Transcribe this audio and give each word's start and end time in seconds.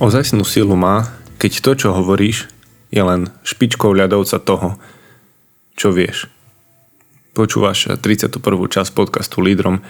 Ozajstnú 0.00 0.48
silu 0.48 0.80
má, 0.80 1.12
keď 1.36 1.60
to, 1.60 1.70
čo 1.76 1.88
hovoríš, 1.92 2.48
je 2.88 3.04
len 3.04 3.28
špičkou 3.44 3.92
ľadovca 3.92 4.40
toho, 4.40 4.80
čo 5.76 5.92
vieš. 5.92 6.24
Počúvaš 7.36 8.00
31. 8.00 8.40
časť 8.40 8.96
podcastu 8.96 9.44
Lídrom. 9.44 9.84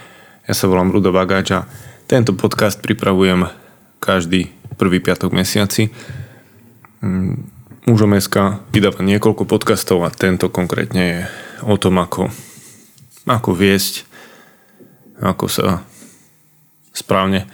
Ja 0.50 0.54
sa 0.58 0.66
volám 0.66 0.90
Rudo 0.90 1.14
Bagáč 1.14 1.54
a 1.54 1.70
tento 2.10 2.34
podcast 2.34 2.82
pripravujem 2.82 3.54
každý 4.02 4.50
prvý 4.74 4.98
piatok 4.98 5.30
mesiaci. 5.30 5.94
Mužom 7.86 8.18
SK 8.18 8.66
vydáva 8.74 9.06
niekoľko 9.06 9.46
podcastov 9.46 10.02
a 10.02 10.10
tento 10.10 10.50
konkrétne 10.50 11.02
je 11.06 11.20
o 11.62 11.78
tom, 11.78 12.02
ako, 12.02 12.34
ako 13.30 13.50
viesť, 13.54 14.10
ako 15.22 15.46
sa 15.46 15.86
správne 16.90 17.46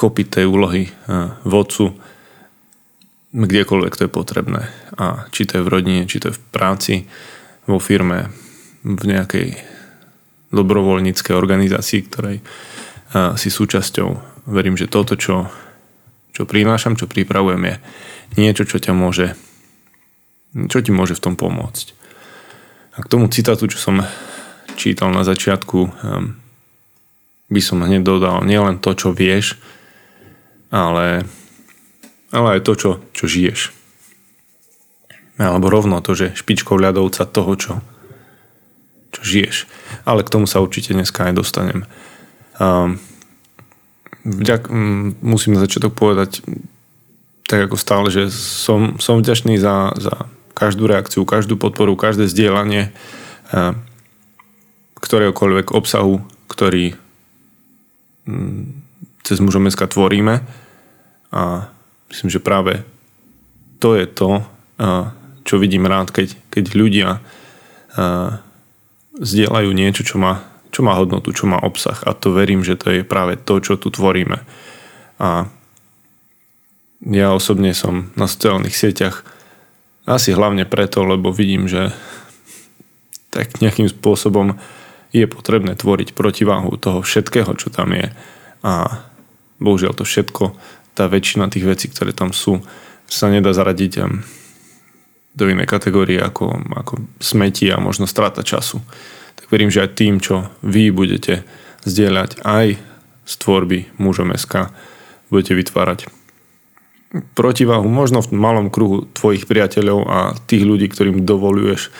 chopiť 0.00 0.40
tej 0.40 0.44
úlohy 0.48 0.88
e, 0.88 0.90
vodcu 1.44 1.92
kdekoľvek 3.30 3.92
to 3.94 4.02
je 4.08 4.10
potrebné. 4.10 4.62
A 4.98 5.30
či 5.30 5.46
to 5.46 5.60
je 5.60 5.66
v 5.66 5.70
rodine, 5.70 6.08
či 6.08 6.18
to 6.18 6.32
je 6.32 6.36
v 6.36 6.42
práci, 6.50 6.94
vo 7.68 7.78
firme, 7.78 8.32
v 8.82 9.02
nejakej 9.06 9.48
dobrovoľníckej 10.50 11.34
organizácii, 11.36 12.00
ktorej 12.08 12.36
e, 12.40 12.44
si 13.36 13.48
súčasťou. 13.52 14.08
Verím, 14.50 14.74
že 14.74 14.90
toto, 14.90 15.14
čo, 15.14 15.46
čo 16.34 16.42
prinášam, 16.48 16.98
čo 16.98 17.06
pripravujem, 17.06 17.62
je 17.70 17.74
niečo, 18.40 18.64
čo 18.66 18.80
ťa 18.80 18.96
môže 18.96 19.36
čo 20.50 20.82
ti 20.82 20.90
môže 20.90 21.14
v 21.14 21.22
tom 21.30 21.34
pomôcť. 21.38 21.94
A 22.98 23.06
k 23.06 23.10
tomu 23.10 23.30
citátu, 23.30 23.70
čo 23.70 23.78
som 23.78 24.02
čítal 24.74 25.14
na 25.14 25.22
začiatku, 25.22 25.78
e, 25.86 25.90
by 27.50 27.60
som 27.62 27.82
hneď 27.82 28.02
dodal 28.02 28.42
nielen 28.42 28.82
to, 28.82 28.90
čo 28.98 29.14
vieš, 29.14 29.58
ale, 30.70 31.26
ale 32.30 32.48
aj 32.56 32.60
to, 32.62 32.72
čo, 32.78 32.90
čo 33.10 33.24
žiješ. 33.26 33.74
Alebo 35.36 35.66
rovno 35.72 35.98
to, 35.98 36.14
že 36.14 36.36
špičkou 36.38 36.78
ľadovca 36.78 37.26
toho, 37.26 37.52
čo, 37.58 37.72
čo 39.10 39.20
žiješ. 39.20 39.66
Ale 40.06 40.22
k 40.22 40.32
tomu 40.32 40.46
sa 40.46 40.62
určite 40.62 40.94
dneska 40.94 41.26
aj 41.26 41.34
dostanem. 41.36 41.88
Um, 42.60 43.02
vďak, 44.22 44.70
um, 44.70 45.18
musím 45.20 45.58
na 45.58 45.64
začiatok 45.66 45.96
povedať 45.96 46.44
tak 47.50 47.66
ako 47.66 47.74
stále, 47.74 48.06
že 48.14 48.30
som, 48.30 49.02
som 49.02 49.18
vďačný 49.18 49.58
za, 49.58 49.90
za 49.98 50.30
každú 50.54 50.86
reakciu, 50.86 51.26
každú 51.26 51.58
podporu, 51.58 51.98
každé 51.98 52.30
zdieľanie 52.30 52.94
uh, 53.50 53.74
ktoréhokoľvek 55.02 55.72
obsahu, 55.74 56.22
ktorý 56.46 56.94
um, 58.28 58.84
cez 59.24 59.40
mužom 59.40 59.66
tvoríme 59.66 60.59
a 61.30 61.70
myslím, 62.10 62.30
že 62.30 62.42
práve 62.42 62.82
to 63.78 63.94
je 63.96 64.06
to, 64.06 64.42
čo 65.46 65.54
vidím 65.56 65.86
rád, 65.86 66.10
keď, 66.10 66.36
keď 66.50 66.64
ľudia 66.74 67.08
zdieľajú 69.18 69.70
niečo, 69.74 70.02
čo 70.06 70.16
má, 70.18 70.44
čo 70.70 70.86
má 70.86 70.94
hodnotu, 70.94 71.34
čo 71.34 71.50
má 71.50 71.58
obsah 71.58 71.98
a 72.06 72.14
to 72.14 72.34
verím, 72.34 72.62
že 72.62 72.78
to 72.78 72.90
je 72.90 73.02
práve 73.06 73.38
to, 73.38 73.58
čo 73.58 73.74
tu 73.78 73.90
tvoríme. 73.90 74.42
A 75.20 75.50
ja 77.00 77.32
osobne 77.32 77.72
som 77.72 78.12
na 78.14 78.28
sociálnych 78.28 78.76
sieťach 78.76 79.24
asi 80.04 80.36
hlavne 80.36 80.68
preto, 80.68 81.06
lebo 81.06 81.32
vidím, 81.32 81.70
že 81.70 81.94
tak 83.30 83.62
nejakým 83.62 83.86
spôsobom 83.86 84.58
je 85.10 85.26
potrebné 85.26 85.74
tvoriť 85.78 86.14
protiváhu 86.14 86.74
toho 86.78 87.02
všetkého, 87.02 87.54
čo 87.58 87.70
tam 87.70 87.94
je. 87.94 88.10
A 88.62 89.02
bohužiaľ 89.62 89.94
to 89.94 90.04
všetko, 90.06 90.54
tá 90.94 91.06
väčšina 91.06 91.50
tých 91.50 91.66
vecí, 91.66 91.86
ktoré 91.88 92.14
tam 92.14 92.34
sú, 92.34 92.62
sa 93.10 93.26
nedá 93.30 93.50
zaradiť 93.50 93.92
do 95.34 95.44
inej 95.46 95.66
kategórie 95.66 96.18
ako, 96.18 96.74
ako 96.74 96.94
smeti 97.22 97.70
a 97.70 97.78
možno 97.78 98.06
strata 98.10 98.42
času. 98.42 98.82
Tak 99.38 99.46
verím, 99.50 99.70
že 99.70 99.86
aj 99.86 99.94
tým, 99.94 100.18
čo 100.18 100.50
vy 100.62 100.90
budete 100.90 101.46
zdieľať 101.86 102.42
aj 102.42 102.66
z 103.26 103.34
tvorby 103.38 103.86
mužom 103.98 104.34
SK, 104.34 104.74
budete 105.30 105.54
vytvárať 105.54 106.10
protiváhu 107.34 107.90
možno 107.90 108.22
v 108.22 108.30
malom 108.34 108.70
kruhu 108.70 109.02
tvojich 109.10 109.50
priateľov 109.50 109.98
a 110.06 110.18
tých 110.46 110.62
ľudí, 110.62 110.86
ktorým 110.86 111.26
dovoluješ 111.26 111.90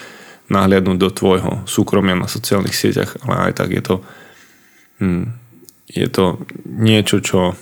nahliadnúť 0.47 0.97
do 0.99 1.09
tvojho 1.11 1.51
súkromia 1.67 2.15
na 2.15 2.31
sociálnych 2.31 2.75
sieťach, 2.75 3.19
ale 3.27 3.51
aj 3.51 3.53
tak 3.59 3.69
je 3.75 3.83
to 3.83 3.95
hmm, 5.03 5.25
je 5.91 6.07
to 6.07 6.39
niečo, 6.63 7.19
čo 7.19 7.59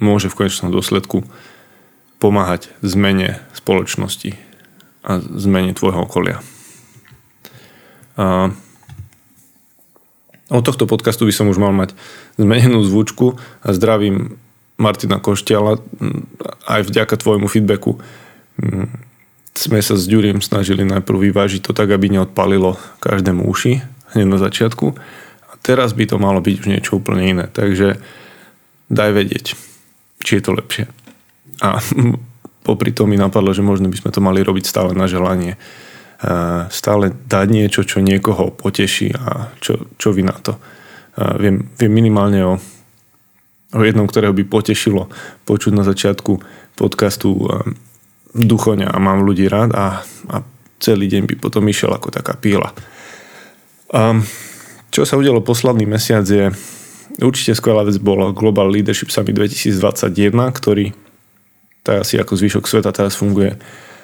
môže 0.00 0.32
v 0.32 0.44
konečnom 0.44 0.72
dôsledku 0.72 1.22
pomáhať 2.20 2.72
zmene 2.84 3.40
spoločnosti 3.56 4.36
a 5.06 5.20
zmene 5.20 5.72
tvojho 5.72 6.04
okolia. 6.04 6.44
A 8.20 8.52
od 10.50 10.62
tohto 10.66 10.84
podcastu 10.90 11.24
by 11.24 11.32
som 11.32 11.46
už 11.46 11.62
mal 11.62 11.70
mať 11.70 11.94
zmenenú 12.34 12.82
zvučku 12.82 13.38
a 13.62 13.68
zdravím 13.70 14.36
Martina 14.80 15.22
Koštiala 15.22 15.78
aj 16.66 16.80
vďaka 16.90 17.14
tvojmu 17.14 17.46
feedbacku. 17.46 18.02
Sme 19.54 19.78
sa 19.80 19.94
s 19.94 20.08
Ďurím 20.08 20.42
snažili 20.42 20.82
najprv 20.82 21.30
vyvážiť 21.30 21.64
to 21.64 21.72
tak, 21.72 21.92
aby 21.94 22.10
neodpalilo 22.10 22.76
každému 22.98 23.46
uši 23.46 23.84
hneď 24.16 24.26
na 24.26 24.38
začiatku 24.42 24.98
teraz 25.62 25.92
by 25.92 26.04
to 26.08 26.16
malo 26.16 26.40
byť 26.40 26.54
už 26.60 26.66
niečo 26.66 26.92
úplne 26.98 27.24
iné. 27.24 27.44
Takže 27.46 28.00
daj 28.90 29.10
vedieť, 29.14 29.54
či 30.20 30.38
je 30.38 30.42
to 30.44 30.52
lepšie. 30.56 30.84
A 31.64 31.80
popri 32.68 32.92
tom 32.92 33.10
mi 33.10 33.16
napadlo, 33.16 33.50
že 33.52 33.64
možno 33.64 33.88
by 33.88 33.96
sme 33.96 34.10
to 34.14 34.20
mali 34.20 34.44
robiť 34.44 34.64
stále 34.64 34.92
na 34.92 35.08
želanie. 35.10 35.56
Stále 36.68 37.16
dať 37.16 37.46
niečo, 37.48 37.80
čo 37.80 38.04
niekoho 38.04 38.52
poteší 38.52 39.16
a 39.16 39.56
čo, 39.56 39.88
čo 39.96 40.12
vy 40.12 40.20
na 40.20 40.36
to. 40.36 40.60
Viem, 41.16 41.72
viem 41.80 41.92
minimálne 41.92 42.40
o, 42.44 42.54
o 43.72 43.80
jednom, 43.80 44.04
ktorého 44.04 44.36
by 44.36 44.44
potešilo 44.44 45.08
počuť 45.48 45.72
na 45.72 45.80
začiatku 45.80 46.32
podcastu 46.76 47.48
Duchoňa 48.36 48.92
a 48.92 48.96
mám 49.00 49.24
ľudí 49.24 49.48
rád 49.48 49.72
a, 49.74 50.04
a 50.28 50.36
celý 50.78 51.08
deň 51.08 51.24
by 51.24 51.34
potom 51.40 51.66
išiel 51.66 51.90
ako 51.90 52.12
taká 52.12 52.36
píla. 52.36 52.70
Um, 53.90 54.22
čo 54.94 55.02
sa 55.02 55.18
udialo 55.18 55.42
posledný 55.42 55.88
mesiac 55.88 56.22
je 56.22 56.54
určite 57.22 57.56
skvelá 57.56 57.84
vec 57.84 57.96
bol 58.00 58.32
Global 58.32 58.68
Leadership 58.72 59.12
Summit 59.12 59.36
2021, 59.36 60.34
ktorý 60.52 60.92
tak 61.80 62.04
asi 62.04 62.20
ako 62.20 62.36
zvyšok 62.36 62.64
sveta 62.68 62.92
teraz 62.92 63.16
funguje 63.16 63.56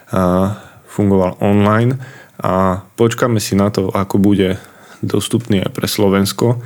a 0.09 0.55
fungoval 0.89 1.37
online 1.45 2.01
a 2.41 2.81
počkáme 2.97 3.37
si 3.37 3.53
na 3.53 3.69
to, 3.69 3.93
ako 3.93 4.17
bude 4.17 4.57
dostupný 5.05 5.61
aj 5.61 5.71
pre 5.77 5.85
Slovensko. 5.85 6.61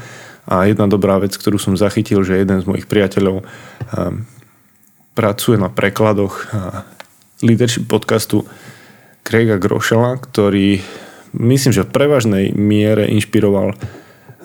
A 0.51 0.67
jedna 0.67 0.87
dobrá 0.87 1.19
vec, 1.19 1.35
ktorú 1.35 1.59
som 1.59 1.79
zachytil, 1.79 2.23
že 2.23 2.39
jeden 2.39 2.63
z 2.63 2.67
mojich 2.67 2.87
priateľov 2.87 3.43
pracuje 5.15 5.57
na 5.59 5.67
prekladoch 5.71 6.47
leadership 7.43 7.91
podcastu 7.91 8.47
Craiga 9.27 9.59
Grošela, 9.59 10.19
ktorý 10.19 10.83
myslím, 11.35 11.73
že 11.75 11.87
v 11.87 11.95
prevažnej 11.95 12.45
miere 12.55 13.07
inšpiroval 13.11 13.75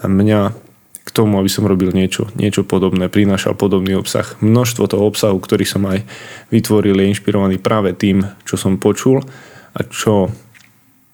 mňa 0.05 0.64
tomu, 1.15 1.39
aby 1.39 1.47
som 1.47 1.63
robil 1.63 1.95
niečo, 1.95 2.27
niečo 2.35 2.67
podobné, 2.67 3.07
prinášal 3.07 3.55
podobný 3.55 3.95
obsah. 3.95 4.35
Množstvo 4.43 4.83
toho 4.91 5.07
obsahu, 5.07 5.39
ktorý 5.39 5.63
som 5.63 5.87
aj 5.87 6.03
vytvoril, 6.51 6.99
je 6.99 7.15
inšpirovaný 7.15 7.63
práve 7.63 7.95
tým, 7.95 8.27
čo 8.43 8.59
som 8.59 8.75
počul 8.75 9.23
a 9.71 9.79
čo 9.87 10.27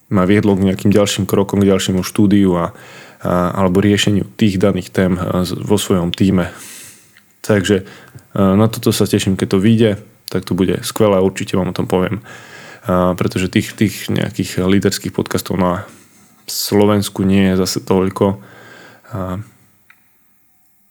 ma 0.09 0.25
viedlo 0.25 0.57
k 0.57 0.65
nejakým 0.73 0.89
ďalším 0.89 1.29
krokom, 1.29 1.61
k 1.61 1.69
ďalšiemu 1.69 2.01
štúdiu 2.01 2.57
a, 2.57 2.73
a, 3.21 3.53
alebo 3.53 3.79
riešeniu 3.79 4.25
tých 4.35 4.57
daných 4.57 4.89
tém 4.89 5.13
vo 5.61 5.77
svojom 5.77 6.11
týme. 6.11 6.49
Takže 7.45 7.85
na 8.33 8.67
toto 8.69 8.89
sa 8.89 9.05
teším, 9.05 9.37
keď 9.37 9.47
to 9.55 9.63
vyjde, 9.63 9.91
tak 10.31 10.47
to 10.47 10.55
bude 10.55 10.81
skvelé 10.87 11.19
určite 11.19 11.55
vám 11.59 11.71
o 11.71 11.77
tom 11.77 11.85
poviem. 11.85 12.25
A, 12.89 13.13
pretože 13.13 13.53
tých, 13.53 13.77
tých 13.77 14.09
nejakých 14.09 14.65
líderských 14.65 15.13
podcastov 15.13 15.61
na 15.61 15.85
Slovensku 16.49 17.21
nie 17.21 17.53
je 17.53 17.61
zase 17.61 17.79
toľko 17.85 18.41
a, 19.11 19.41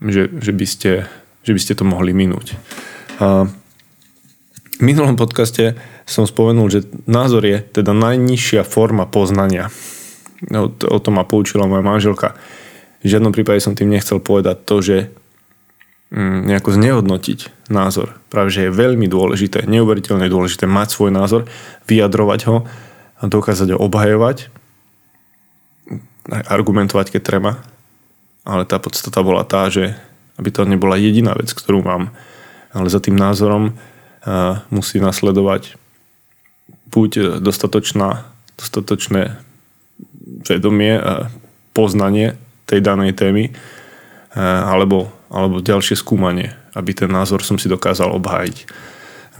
že, 0.00 0.32
že, 0.32 0.52
by 0.56 0.67
ste, 0.67 0.91
že 1.44 1.52
by 1.52 1.61
ste 1.61 1.73
to 1.76 1.85
mohli 1.85 2.17
minúť. 2.17 2.56
A, 3.20 3.49
v 4.81 4.81
minulom 4.81 5.20
podcaste 5.20 5.76
som 6.08 6.25
spomenul, 6.25 6.73
že 6.73 6.88
názor 7.05 7.44
je 7.44 7.61
teda 7.61 7.93
najnižšia 7.93 8.64
forma 8.64 9.05
poznania. 9.05 9.69
O, 10.49 10.73
o 10.73 10.99
tom 10.99 11.20
ma 11.20 11.29
poučila 11.29 11.69
moja 11.69 11.85
manželka. 11.85 12.32
V 13.05 13.12
žiadnom 13.12 13.32
prípade 13.32 13.61
som 13.61 13.76
tým 13.76 13.93
nechcel 13.93 14.25
povedať 14.25 14.56
to, 14.64 14.76
že 14.81 14.97
mm, 16.12 16.49
nejako 16.49 16.81
znehodnotiť 16.81 17.69
názor. 17.69 18.17
Práve, 18.32 18.49
že 18.49 18.69
je 18.69 18.73
veľmi 18.73 19.05
dôležité, 19.05 19.69
neuveriteľne 19.69 20.32
dôležité 20.32 20.64
mať 20.64 20.96
svoj 20.96 21.12
názor, 21.12 21.44
vyjadrovať 21.85 22.41
ho 22.49 22.64
a 23.20 23.23
dokázať 23.29 23.76
ho 23.76 23.79
obhajovať, 23.85 24.49
aj 26.31 26.43
argumentovať, 26.49 27.06
keď 27.12 27.23
treba, 27.25 27.50
ale 28.44 28.64
tá 28.64 28.81
podstata 28.81 29.20
bola 29.20 29.44
tá, 29.44 29.69
že 29.69 29.96
aby 30.40 30.48
to 30.48 30.64
nebola 30.64 30.96
jediná 30.96 31.37
vec, 31.37 31.52
ktorú 31.52 31.84
mám, 31.84 32.14
ale 32.72 32.88
za 32.88 33.00
tým 33.02 33.16
názorom 33.19 33.76
musí 34.72 35.00
nasledovať 35.00 35.76
buď 36.90 37.40
dostatočná, 37.44 38.25
dostatočné 38.56 39.37
vedomie 40.48 40.96
a 40.96 41.28
poznanie 41.76 42.40
tej 42.66 42.81
danej 42.82 43.14
témy, 43.14 43.52
alebo, 44.37 45.10
alebo 45.28 45.62
ďalšie 45.62 45.98
skúmanie, 45.98 46.54
aby 46.75 46.94
ten 46.94 47.10
názor 47.10 47.43
som 47.43 47.58
si 47.58 47.66
dokázal 47.70 48.10
obhájiť. 48.14 48.56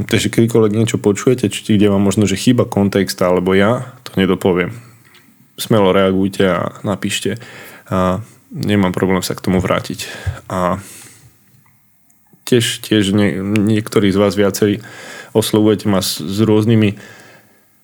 Takže 0.01 0.33
kedykoľvek 0.33 0.73
niečo 0.73 0.97
počujete, 0.97 1.53
či 1.53 1.77
kde 1.77 1.93
vám 1.93 2.01
možno, 2.01 2.25
že 2.25 2.41
chýba 2.41 2.65
kontext, 2.65 3.21
alebo 3.21 3.53
ja, 3.53 3.93
to 4.07 4.17
nedopoviem. 4.17 4.73
Smelo 5.61 5.93
reagujte 5.93 6.49
a 6.49 6.81
napíšte. 6.81 7.37
A 7.93 8.25
nemám 8.51 8.93
problém 8.93 9.23
sa 9.23 9.39
k 9.39 9.45
tomu 9.47 9.63
vrátiť. 9.63 10.11
A 10.51 10.83
tiež, 12.45 12.83
tiež 12.83 13.15
nie, 13.15 13.39
niektorí 13.43 14.11
z 14.11 14.19
vás 14.19 14.35
viacerí 14.35 14.83
oslovujete 15.31 15.87
ma 15.87 16.03
s, 16.03 16.19
s 16.19 16.39
rôznymi 16.43 16.99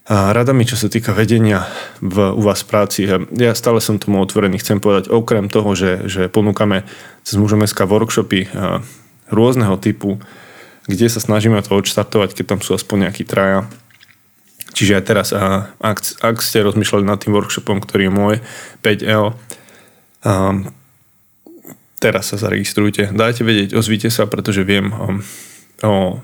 radami, 0.07 0.63
čo 0.63 0.79
sa 0.79 0.87
týka 0.87 1.11
vedenia 1.11 1.67
v, 1.99 2.31
u 2.31 2.43
vás 2.43 2.63
v 2.63 2.71
práci. 2.71 3.11
Ja 3.35 3.59
stále 3.59 3.83
som 3.83 3.99
tomu 3.99 4.23
otvorený. 4.23 4.63
Chcem 4.63 4.79
povedať, 4.79 5.11
okrem 5.11 5.51
toho, 5.51 5.75
že, 5.75 6.07
že 6.07 6.31
ponúkame 6.31 6.87
cez 7.27 7.35
mužom 7.35 7.67
workshopy 7.67 8.47
rôzneho 9.27 9.75
typu, 9.83 10.23
kde 10.87 11.11
sa 11.11 11.19
snažíme 11.19 11.59
to 11.59 11.75
odštartovať, 11.75 12.39
keď 12.39 12.45
tam 12.55 12.61
sú 12.63 12.79
aspoň 12.79 13.11
nejakí 13.11 13.27
traja. 13.27 13.67
Čiže 14.79 14.93
aj 14.95 15.05
teraz, 15.09 15.29
ak, 15.35 15.99
ak 16.23 16.37
ste 16.39 16.63
rozmýšľali 16.63 17.03
nad 17.03 17.19
tým 17.19 17.35
workshopom, 17.35 17.83
ktorý 17.83 18.07
je 18.07 18.13
môj, 18.13 18.35
5L, 18.87 19.35
um, 20.25 20.71
teraz 21.99 22.33
sa 22.33 22.37
zaregistrujte. 22.39 23.11
Dajte 23.13 23.43
vedieť, 23.43 23.77
ozvite 23.77 24.09
sa, 24.09 24.29
pretože 24.31 24.63
viem 24.65 24.93
um, 24.93 25.21
o 25.83 26.23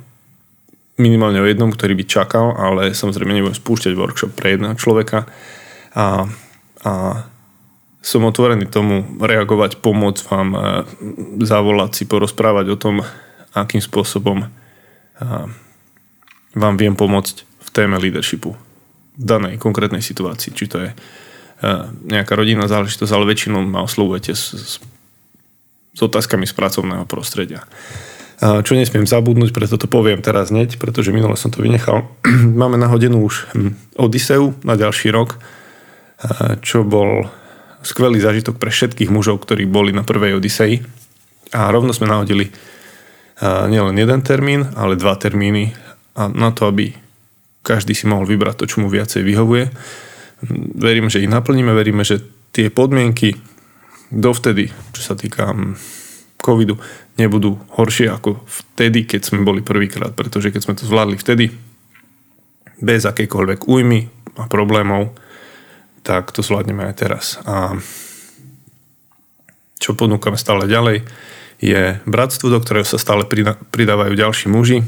minimálne 1.00 1.40
o 1.40 1.48
jednom, 1.48 1.72
ktorý 1.72 1.96
by 1.98 2.04
čakal, 2.04 2.54
ale 2.54 2.92
samozrejme 2.92 3.32
nebudem 3.32 3.56
spúšťať 3.56 3.92
workshop 3.96 4.32
pre 4.36 4.54
jedného 4.54 4.76
človeka. 4.76 5.24
A, 5.96 6.28
a 6.84 6.92
som 8.02 8.28
otvorený 8.28 8.68
tomu 8.68 9.06
reagovať, 9.18 9.80
pomôcť 9.80 10.22
vám, 10.28 10.48
zavolať 11.40 11.90
si, 11.96 12.04
porozprávať 12.04 12.66
o 12.74 12.76
tom, 12.76 13.00
akým 13.56 13.80
spôsobom 13.80 14.46
vám 16.52 16.74
viem 16.76 16.94
pomôcť 16.98 17.36
v 17.46 17.68
téme 17.72 17.96
leadershipu 17.96 18.52
v 19.12 19.22
danej 19.22 19.60
konkrétnej 19.60 20.02
situácii, 20.02 20.56
či 20.56 20.66
to 20.66 20.82
je 20.82 20.90
nejaká 22.06 22.34
rodinná 22.34 22.66
záležitosť, 22.66 23.12
ale 23.14 23.30
väčšinou 23.30 23.62
ma 23.62 23.86
oslovujete 23.86 24.34
s, 24.34 24.44
s, 24.52 24.72
s 25.94 26.00
otázkami 26.02 26.44
z 26.44 26.54
pracovného 26.58 27.06
prostredia. 27.06 27.62
Čo 28.42 28.74
nesmiem 28.74 29.06
zabudnúť, 29.06 29.54
preto 29.54 29.78
to 29.78 29.86
poviem 29.86 30.18
teraz 30.18 30.50
hneď, 30.50 30.82
pretože 30.82 31.14
minule 31.14 31.38
som 31.38 31.54
to 31.54 31.62
vynechal. 31.62 32.10
Máme 32.60 32.74
nahodenú 32.74 33.22
už 33.22 33.54
hm, 33.54 33.72
Odiseu 33.94 34.58
na 34.66 34.74
ďalší 34.74 35.14
rok, 35.14 35.38
čo 36.62 36.82
bol 36.82 37.30
skvelý 37.86 38.18
zážitok 38.18 38.58
pre 38.58 38.74
všetkých 38.74 39.10
mužov, 39.10 39.42
ktorí 39.42 39.66
boli 39.66 39.94
na 39.94 40.02
prvej 40.02 40.38
Odisei. 40.38 40.82
A 41.54 41.70
rovno 41.70 41.94
sme 41.94 42.10
nahodili 42.10 42.50
nielen 43.42 43.98
jeden 43.98 44.20
termín, 44.22 44.70
ale 44.78 44.98
dva 44.98 45.18
termíny 45.18 45.74
a 46.14 46.30
na 46.30 46.54
to, 46.54 46.70
aby 46.70 46.94
každý 47.62 47.94
si 47.94 48.06
mohol 48.06 48.26
vybrať 48.26 48.62
to, 48.62 48.64
čo 48.68 48.76
mu 48.82 48.90
viacej 48.90 49.22
vyhovuje. 49.22 49.70
Veríme, 50.76 51.06
že 51.06 51.22
ich 51.22 51.30
naplníme, 51.30 51.70
veríme, 51.70 52.02
že 52.02 52.18
tie 52.50 52.68
podmienky 52.68 53.38
dovtedy, 54.12 54.68
čo 54.92 55.00
sa 55.00 55.14
týka 55.14 55.54
mm, 55.54 55.78
covidu, 56.42 56.76
nebudú 57.16 57.56
horšie 57.78 58.10
ako 58.10 58.42
vtedy, 58.44 59.06
keď 59.06 59.20
sme 59.32 59.46
boli 59.46 59.62
prvýkrát, 59.62 60.12
pretože 60.12 60.50
keď 60.50 60.60
sme 60.60 60.74
to 60.76 60.84
zvládli 60.84 61.16
vtedy, 61.16 61.54
bez 62.82 63.06
akejkoľvek 63.06 63.70
újmy 63.70 64.10
a 64.36 64.50
problémov, 64.50 65.14
tak 66.02 66.34
to 66.34 66.42
zvládneme 66.42 66.82
aj 66.90 66.94
teraz. 66.98 67.38
A 67.46 67.78
čo 69.78 69.94
ponúkame 69.94 70.34
stále 70.34 70.66
ďalej, 70.66 71.06
je 71.62 72.02
bratstvo, 72.10 72.50
do 72.50 72.58
ktorého 72.58 72.82
sa 72.82 72.98
stále 72.98 73.22
pridávajú 73.70 74.12
ďalší 74.18 74.50
muži 74.50 74.82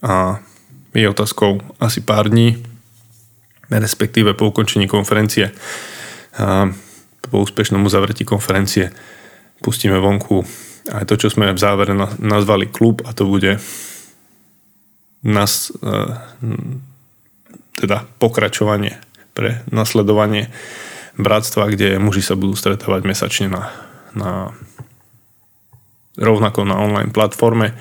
a 0.00 0.40
je 0.96 1.04
otázkou 1.04 1.60
asi 1.76 2.00
pár 2.00 2.32
dní, 2.32 2.56
respektíve 3.80 4.34
po 4.34 4.50
ukončení 4.50 4.86
konferencie 4.86 5.50
a 6.34 6.68
po 7.30 7.36
úspešnom 7.42 7.82
uzavretí 7.86 8.26
konferencie 8.26 8.90
pustíme 9.62 9.96
vonku. 9.98 10.44
Aj 10.92 11.08
to, 11.08 11.16
čo 11.16 11.32
sme 11.32 11.54
v 11.54 11.58
závere 11.58 11.96
nazvali 12.20 12.68
klub 12.68 13.00
a 13.08 13.16
to 13.16 13.24
bude 13.24 13.56
nás, 15.24 15.72
e, 15.72 15.94
teda 17.80 18.04
pokračovanie 18.20 19.00
pre 19.32 19.64
nasledovanie 19.72 20.52
bratstva, 21.16 21.72
kde 21.72 21.96
muži 21.96 22.20
sa 22.20 22.36
budú 22.36 22.52
stretávať 22.52 23.02
mesačne 23.08 23.46
na, 23.48 23.72
na 24.12 24.30
rovnako 26.18 26.68
na 26.68 26.76
online 26.78 27.10
platforme 27.10 27.74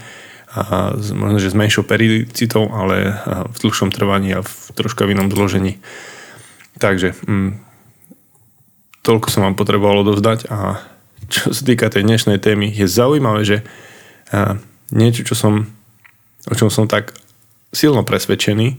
a 0.54 0.94
možno, 1.18 1.42
že 1.42 1.50
s 1.50 1.58
menšou 1.58 1.82
periodicitou, 1.82 2.70
ale 2.70 3.18
v 3.26 3.58
dlhšom 3.58 3.90
trvaní 3.90 4.38
a 4.38 4.46
v 4.46 4.54
troška 4.78 5.10
v 5.10 5.18
inom 5.18 5.34
zložení. 5.34 5.82
Takže 6.78 7.18
mm, 7.26 7.58
toľko 9.02 9.28
som 9.34 9.42
vám 9.46 9.58
potreboval 9.58 10.06
odovzdať 10.06 10.50
a 10.54 10.78
čo 11.26 11.50
sa 11.50 11.64
týka 11.66 11.90
tej 11.90 12.06
dnešnej 12.06 12.38
témy, 12.38 12.70
je 12.70 12.86
zaujímavé, 12.86 13.42
že 13.42 13.58
a, 14.30 14.62
niečo, 14.94 15.26
čo 15.26 15.34
som, 15.34 15.66
o 16.46 16.54
čom 16.54 16.70
som 16.70 16.86
tak 16.86 17.18
silno 17.74 18.06
presvedčený 18.06 18.78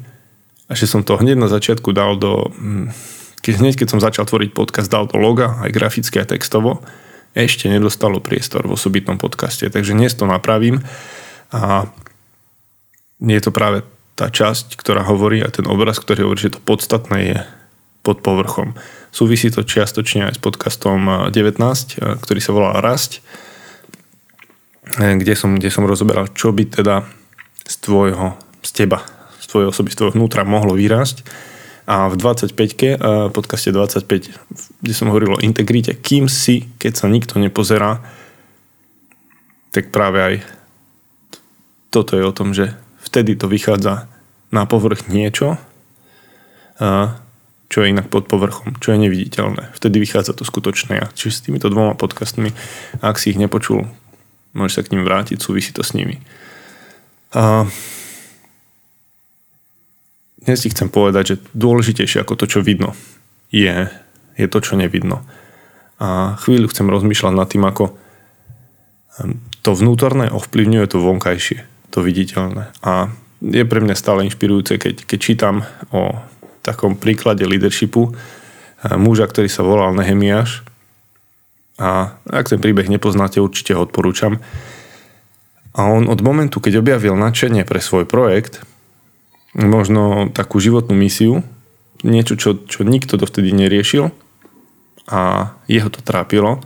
a 0.70 0.72
že 0.78 0.86
som 0.86 1.02
to 1.02 1.18
hneď 1.18 1.34
na 1.34 1.50
začiatku 1.50 1.90
dal 1.90 2.14
do, 2.14 2.54
mm, 2.54 2.94
keď 3.42 3.54
hneď 3.58 3.74
keď 3.82 3.88
som 3.90 4.00
začal 4.00 4.24
tvoriť 4.30 4.54
podcast, 4.54 4.86
dal 4.86 5.10
do 5.10 5.18
loga, 5.18 5.58
aj 5.66 5.74
graficky, 5.74 6.22
aj 6.22 6.38
textovo, 6.38 6.80
ešte 7.34 7.66
nedostalo 7.66 8.22
priestor 8.22 8.62
v 8.62 8.78
osobitnom 8.78 9.18
podcaste. 9.18 9.66
Takže 9.66 9.98
dnes 9.98 10.14
to 10.14 10.22
napravím 10.22 10.86
a 11.54 11.86
nie 13.22 13.38
je 13.38 13.44
to 13.46 13.54
práve 13.54 13.86
tá 14.18 14.26
časť, 14.26 14.74
ktorá 14.74 15.06
hovorí 15.06 15.38
a 15.38 15.54
ten 15.54 15.70
obraz, 15.70 16.02
ktorý 16.02 16.26
hovorí, 16.26 16.50
že 16.50 16.58
to 16.58 16.60
podstatné 16.62 17.18
je 17.22 17.38
pod 18.02 18.20
povrchom. 18.20 18.74
Súvisí 19.14 19.48
to 19.54 19.62
čiastočne 19.62 20.28
aj 20.28 20.36
s 20.36 20.40
podcastom 20.42 21.30
19, 21.30 21.62
ktorý 22.20 22.40
sa 22.42 22.52
volá 22.52 22.82
Rasť, 22.82 23.22
kde 24.98 25.34
som, 25.38 25.56
kde 25.56 25.70
som 25.70 25.86
rozoberal, 25.86 26.28
čo 26.34 26.50
by 26.50 26.66
teda 26.68 27.06
z 27.64 27.74
tvojho, 27.80 28.36
z 28.60 28.70
teba, 28.74 29.00
z 29.40 29.46
tvojej 29.48 29.70
osoby, 29.70 29.88
z 29.94 29.96
tvojho 30.02 30.14
vnútra 30.18 30.44
mohlo 30.44 30.76
vyrásť 30.76 31.24
a 31.84 32.08
v 32.08 32.16
25-ke, 32.16 33.00
v 33.00 33.32
podcaste 33.32 33.72
25, 33.72 34.84
kde 34.84 34.94
som 34.96 35.08
hovoril 35.08 35.36
o 35.36 35.42
integrite, 35.44 35.96
kým 35.96 36.28
si, 36.28 36.68
keď 36.76 36.92
sa 36.92 37.06
nikto 37.08 37.40
nepozerá, 37.40 38.04
tak 39.72 39.88
práve 39.92 40.18
aj 40.20 40.34
toto 41.94 42.18
je 42.18 42.26
o 42.26 42.34
tom, 42.34 42.50
že 42.50 42.74
vtedy 43.06 43.38
to 43.38 43.46
vychádza 43.46 44.10
na 44.50 44.66
povrch 44.66 45.06
niečo, 45.06 45.54
čo 47.70 47.78
je 47.78 47.90
inak 47.90 48.10
pod 48.10 48.26
povrchom, 48.26 48.74
čo 48.82 48.94
je 48.94 48.98
neviditeľné. 49.06 49.70
Vtedy 49.78 50.02
vychádza 50.02 50.34
to 50.34 50.42
skutočné 50.42 50.98
ja. 50.98 51.06
Čiže 51.14 51.30
s 51.30 51.44
týmito 51.46 51.70
dvoma 51.70 51.94
podcastmi, 51.94 52.50
ak 52.98 53.14
si 53.22 53.30
ich 53.30 53.38
nepočul, 53.38 53.86
môžeš 54.58 54.74
sa 54.74 54.82
k 54.82 54.92
ním 54.94 55.06
vrátiť, 55.06 55.38
súvisí 55.38 55.70
to 55.70 55.86
s 55.86 55.94
nimi. 55.94 56.18
A 57.34 57.70
dnes 60.42 60.60
ti 60.62 60.70
chcem 60.70 60.90
povedať, 60.90 61.24
že 61.34 61.36
dôležitejšie 61.54 62.22
ako 62.26 62.34
to, 62.34 62.46
čo 62.50 62.60
vidno, 62.62 62.98
je, 63.54 63.86
je 64.34 64.46
to, 64.50 64.58
čo 64.58 64.74
nevidno. 64.74 65.22
A 66.02 66.34
chvíľu 66.42 66.70
chcem 66.74 66.90
rozmýšľať 66.90 67.34
nad 67.34 67.46
tým, 67.46 67.64
ako 67.66 67.94
to 69.62 69.70
vnútorné 69.78 70.26
ovplyvňuje 70.30 70.86
to 70.90 70.98
vonkajšie, 70.98 71.73
to 71.94 72.02
viditeľné. 72.02 72.74
A 72.82 73.14
je 73.38 73.62
pre 73.62 73.78
mňa 73.78 73.94
stále 73.94 74.26
inšpirujúce, 74.26 74.82
keď, 74.82 75.06
keď 75.06 75.18
čítam 75.22 75.62
o 75.94 76.18
takom 76.66 76.98
príklade 76.98 77.46
leadershipu 77.46 78.10
ehm, 78.10 78.98
muža, 78.98 79.30
ktorý 79.30 79.46
sa 79.46 79.62
volal 79.62 79.94
Nehemiáš. 79.94 80.66
A 81.78 82.18
ak 82.26 82.50
ten 82.50 82.58
príbeh 82.58 82.90
nepoznáte, 82.90 83.38
určite 83.38 83.78
ho 83.78 83.86
odporúčam. 83.86 84.42
A 85.74 85.90
on 85.90 86.06
od 86.06 86.22
momentu, 86.22 86.62
keď 86.62 86.82
objavil 86.82 87.18
nadšenie 87.18 87.66
pre 87.66 87.82
svoj 87.82 88.06
projekt, 88.06 88.62
možno 89.58 90.30
takú 90.30 90.58
životnú 90.62 90.94
misiu, 90.94 91.42
niečo, 92.06 92.38
čo, 92.38 92.58
čo 92.62 92.86
nikto 92.86 93.18
dovtedy 93.18 93.50
neriešil 93.50 94.10
a 95.10 95.50
jeho 95.66 95.90
to 95.90 95.98
trápilo. 96.02 96.62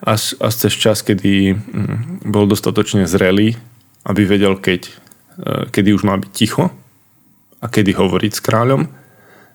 Až, 0.00 0.36
až 0.40 0.52
cez 0.68 0.72
čas, 0.76 1.04
kedy 1.04 1.56
mm, 1.56 2.24
bol 2.28 2.48
dostatočne 2.48 3.04
zrelý, 3.04 3.56
aby 4.06 4.22
vedel, 4.24 4.56
keď, 4.56 4.88
e, 4.88 4.92
kedy 5.68 5.90
už 5.92 6.02
má 6.08 6.16
byť 6.16 6.30
ticho 6.32 6.72
a 7.60 7.66
kedy 7.68 7.92
hovoriť 7.92 8.32
s 8.32 8.44
kráľom 8.44 8.88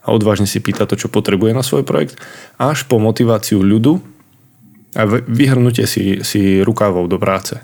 a 0.05 0.07
odvážne 0.13 0.45
si 0.45 0.61
pýta 0.61 0.85
to, 0.85 0.93
čo 0.93 1.09
potrebuje 1.09 1.57
na 1.57 1.65
svoj 1.65 1.81
projekt, 1.81 2.21
až 2.61 2.85
po 2.85 3.01
motiváciu 3.01 3.61
ľudu 3.65 3.97
a 4.95 5.03
vyhrnutie 5.09 5.89
si, 5.89 6.21
si 6.21 6.61
rukávov 6.61 7.09
do 7.09 7.17
práce. 7.17 7.59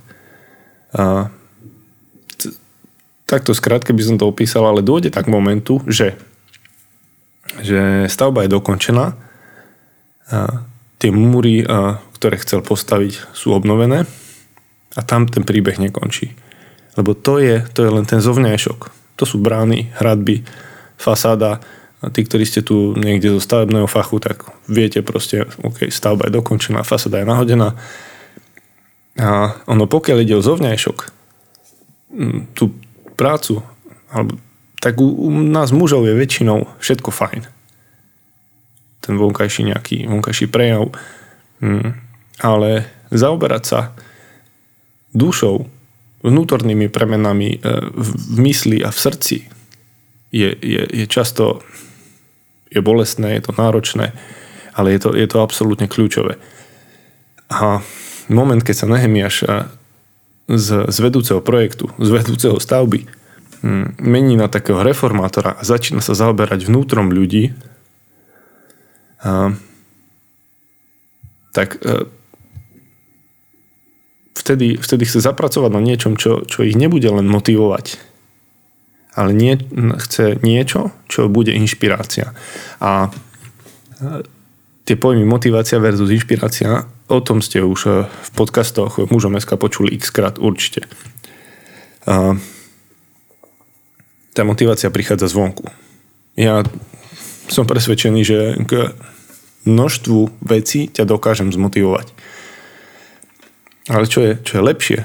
A 0.92 1.32
takto 3.30 3.56
skrátke 3.56 3.96
by 3.96 4.04
som 4.04 4.18
to 4.20 4.28
opísal, 4.28 4.68
ale 4.68 4.84
dôjde 4.84 5.14
tak 5.14 5.32
momentu, 5.32 5.80
že, 5.88 6.20
že 7.64 8.12
stavba 8.12 8.44
je 8.44 8.54
dokončená, 8.58 9.16
a 10.32 10.64
tie 11.00 11.12
múry, 11.12 11.68
a, 11.68 12.00
ktoré 12.16 12.40
chcel 12.40 12.64
postaviť, 12.64 13.36
sú 13.36 13.52
obnovené 13.52 14.08
a 14.96 15.02
tam 15.04 15.28
ten 15.28 15.44
príbeh 15.44 15.80
nekončí. 15.80 16.32
Lebo 17.00 17.16
to 17.16 17.40
je, 17.40 17.64
to 17.72 17.88
je 17.88 17.92
len 17.92 18.04
ten 18.04 18.20
zovňajšok. 18.20 18.80
To 19.20 19.24
sú 19.24 19.40
brány, 19.40 19.92
hradby, 19.96 20.44
fasáda. 21.00 21.64
A 22.02 22.10
tí, 22.10 22.26
ktorí 22.26 22.44
ste 22.50 22.66
tu 22.66 22.98
niekde 22.98 23.30
zo 23.38 23.40
stavebného 23.40 23.86
fachu, 23.86 24.18
tak 24.18 24.50
viete 24.66 25.06
proste, 25.06 25.46
OK, 25.62 25.88
stavba 25.94 26.28
je 26.28 26.36
dokončená, 26.36 26.82
fasáda 26.82 27.22
je 27.22 27.30
nahodená. 27.30 27.78
A 29.22 29.54
ono, 29.70 29.86
pokiaľ 29.86 30.18
ide 30.26 30.36
o 30.36 30.46
zovňajšok, 30.46 30.98
tú 32.58 32.74
prácu, 33.16 33.62
alebo, 34.12 34.36
tak 34.82 34.98
u, 34.98 35.08
u 35.08 35.30
nás 35.30 35.70
mužov 35.70 36.10
je 36.10 36.18
väčšinou 36.18 36.66
všetko 36.82 37.14
fajn. 37.14 37.42
Ten 39.06 39.14
vonkajší 39.18 39.70
nejaký, 39.70 40.10
vonkajší 40.10 40.50
prejav. 40.50 40.90
Mm, 41.62 41.94
ale 42.42 42.90
zaoberať 43.14 43.64
sa 43.64 43.80
dušou, 45.14 45.70
vnútornými 46.22 46.88
premenami 46.88 47.58
e, 47.58 47.82
v 47.94 48.38
mysli 48.46 48.82
a 48.86 48.94
v 48.94 48.98
srdci 48.98 49.38
je, 50.32 50.50
je, 50.54 50.82
je 50.86 51.06
často 51.10 51.66
je 52.72 52.80
bolestné, 52.80 53.36
je 53.36 53.44
to 53.44 53.54
náročné, 53.58 54.16
ale 54.72 54.96
je 54.96 55.00
to, 55.04 55.10
je 55.12 55.28
to 55.28 55.44
absolútne 55.44 55.92
kľúčové. 55.92 56.40
A 57.52 57.84
moment, 58.32 58.64
keď 58.64 58.76
sa 58.86 58.88
Nehemiaš 58.88 59.44
e, 59.44 59.48
z, 60.48 60.88
z 60.88 60.98
vedúceho 61.04 61.44
projektu, 61.44 61.92
z 62.00 62.10
vedúceho 62.16 62.56
stavby 62.62 63.04
hm, 63.60 64.00
mení 64.00 64.40
na 64.40 64.48
takého 64.48 64.80
reformátora 64.80 65.60
a 65.60 65.64
začína 65.68 66.00
sa 66.00 66.16
zaoberať 66.16 66.70
vnútrom 66.70 67.12
ľudí, 67.12 67.52
a, 69.22 69.54
tak 71.52 71.78
e, 71.84 72.08
vtedy, 74.36 74.80
vtedy 74.80 75.04
chce 75.06 75.20
zapracovať 75.22 75.72
na 75.72 75.82
niečom, 75.84 76.16
čo, 76.16 76.44
čo 76.48 76.64
ich 76.64 76.76
nebude 76.76 77.08
len 77.08 77.28
motivovať, 77.28 78.00
ale 79.16 79.32
nie, 79.36 79.60
chce 80.00 80.40
niečo, 80.40 80.96
čo 81.12 81.28
bude 81.28 81.52
inšpirácia. 81.52 82.32
A 82.80 83.12
e, 84.00 84.24
tie 84.88 84.96
pojmy 84.96 85.28
motivácia 85.28 85.84
versus 85.84 86.10
inšpirácia, 86.10 86.88
o 87.12 87.20
tom 87.20 87.44
ste 87.44 87.60
už 87.60 87.80
e, 87.86 87.92
v 88.08 88.30
podcastoch 88.34 89.04
mužom 89.12 89.36
SK 89.36 89.60
počuli 89.60 89.92
x 90.00 90.10
krát 90.16 90.40
určite. 90.40 90.88
A 92.08 92.40
tá 94.32 94.42
motivácia 94.48 94.88
prichádza 94.88 95.28
zvonku. 95.28 95.68
Ja 96.40 96.64
som 97.52 97.68
presvedčený, 97.68 98.22
že 98.24 98.40
k 98.64 98.96
množstvu 99.68 100.40
vecí 100.40 100.88
ťa 100.88 101.04
dokážem 101.04 101.52
zmotivovať. 101.52 102.16
Ale 103.90 104.06
čo 104.06 104.22
je, 104.22 104.32
čo 104.46 104.62
je 104.62 104.68
lepšie, 104.68 105.00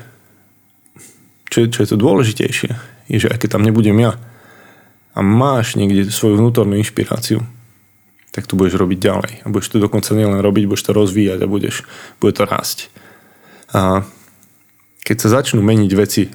čo 1.49 1.57
je, 1.65 1.67
čo 1.73 1.79
je 1.85 1.89
to 1.89 1.97
dôležitejšie, 1.97 2.71
je, 3.09 3.17
že 3.23 3.31
aj 3.31 3.39
keď 3.41 3.57
tam 3.57 3.65
nebudem 3.65 3.97
ja 4.03 4.19
a 5.17 5.25
máš 5.25 5.81
niekde 5.81 6.13
svoju 6.13 6.37
vnútornú 6.37 6.77
inšpiráciu, 6.77 7.41
tak 8.37 8.45
tu 8.45 8.53
budeš 8.53 8.77
robiť 8.77 8.99
ďalej. 9.01 9.33
A 9.43 9.47
budeš 9.49 9.73
to 9.73 9.81
dokonca 9.81 10.13
nielen 10.13 10.45
robiť, 10.45 10.69
budeš 10.69 10.85
to 10.85 10.93
rozvíjať 10.93 11.41
a 11.41 11.49
budeš, 11.49 11.89
bude 12.21 12.37
to 12.37 12.45
rásť. 12.45 12.93
A 13.73 14.05
keď 15.01 15.17
sa 15.25 15.41
začnú 15.41 15.65
meniť 15.65 15.93
veci 15.97 16.29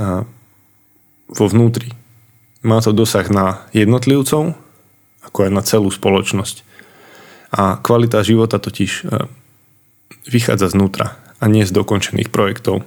a 0.00 0.24
vo 1.28 1.44
vnútri, 1.44 1.92
má 2.64 2.80
to 2.80 2.96
dosah 2.96 3.28
na 3.28 3.68
jednotlivcov, 3.76 4.56
ako 5.28 5.38
aj 5.44 5.50
na 5.52 5.60
celú 5.60 5.92
spoločnosť. 5.92 6.64
A 7.52 7.76
kvalita 7.76 8.24
života 8.24 8.56
totiž 8.56 9.04
vychádza 10.28 10.70
znútra 10.70 11.16
a 11.40 11.44
nie 11.48 11.64
z 11.64 11.72
dokončených 11.72 12.28
projektov. 12.28 12.84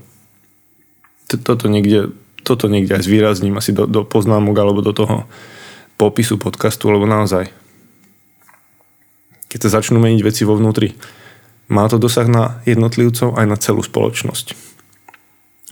Toto 1.25 1.65
niekde, 1.71 2.11
toto 2.43 2.67
niekde 2.67 2.99
aj 2.99 3.07
zvýrazním 3.07 3.57
asi 3.57 3.71
do, 3.71 3.87
do 3.87 4.03
poznámok 4.05 4.55
alebo 4.59 4.85
do 4.85 4.93
toho 4.93 5.25
popisu 5.95 6.37
podcastu, 6.41 6.91
lebo 6.91 7.07
naozaj 7.07 7.49
keď 9.51 9.67
sa 9.67 9.83
začnú 9.83 9.99
meniť 9.99 10.21
veci 10.23 10.47
vo 10.47 10.55
vnútri, 10.55 10.95
má 11.67 11.83
to 11.91 11.99
dosah 11.99 12.23
na 12.23 12.63
jednotlivcov 12.63 13.35
aj 13.35 13.45
na 13.47 13.59
celú 13.59 13.83
spoločnosť. 13.83 14.55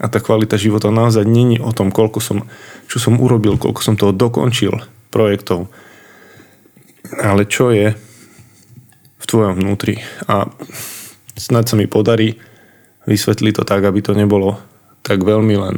A 0.00 0.08
tá 0.08 0.20
kvalita 0.20 0.60
života 0.60 0.92
naozaj 0.92 1.24
není 1.24 1.56
o 1.56 1.72
tom, 1.72 1.88
koľko 1.88 2.20
som, 2.20 2.38
čo 2.88 3.00
som 3.00 3.16
urobil, 3.20 3.56
koľko 3.56 3.80
som 3.80 3.94
toho 3.96 4.12
dokončil 4.12 4.84
projektov, 5.08 5.72
ale 7.20 7.48
čo 7.48 7.72
je 7.72 7.96
v 9.20 9.24
tvojom 9.24 9.60
vnútri. 9.60 10.00
A 10.24 10.48
snad 11.40 11.64
sa 11.64 11.80
mi 11.80 11.88
podarí 11.88 12.36
vysvetliť 13.08 13.52
to 13.56 13.64
tak, 13.64 13.80
aby 13.88 14.04
to 14.04 14.12
nebolo 14.12 14.60
tak 15.00 15.24
veľmi 15.24 15.56
len 15.56 15.76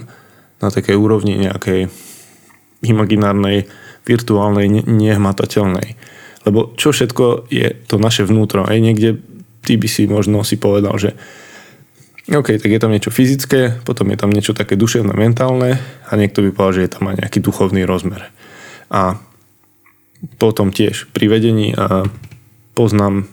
na 0.59 0.69
takej 0.69 0.99
úrovni 0.99 1.38
nejakej 1.38 1.87
imaginárnej, 2.83 3.71
virtuálnej, 4.02 4.83
nehmatateľnej. 4.83 5.95
Lebo 6.42 6.75
čo 6.75 6.90
všetko 6.90 7.47
je 7.47 7.71
to 7.87 8.02
naše 8.02 8.26
vnútro. 8.26 8.66
Aj 8.66 8.75
niekde 8.75 9.23
ty 9.62 9.78
by 9.78 9.87
si 9.87 10.11
možno 10.11 10.42
si 10.42 10.59
povedal, 10.59 10.99
že 10.99 11.14
OK, 12.31 12.54
tak 12.59 12.71
je 12.71 12.78
tam 12.83 12.95
niečo 12.95 13.11
fyzické, 13.11 13.83
potom 13.83 14.07
je 14.14 14.19
tam 14.19 14.31
niečo 14.31 14.54
také 14.54 14.78
duševné, 14.78 15.11
mentálne 15.14 15.83
a 16.07 16.12
niekto 16.14 16.42
by 16.47 16.54
povedal, 16.54 16.75
že 16.78 16.85
je 16.87 16.92
tam 16.95 17.11
aj 17.11 17.16
nejaký 17.19 17.38
duchovný 17.42 17.83
rozmer. 17.83 18.31
A 18.90 19.19
potom 20.38 20.71
tiež 20.71 21.11
pri 21.11 21.26
vedení 21.26 21.75
a 21.75 22.07
poznám 22.78 23.26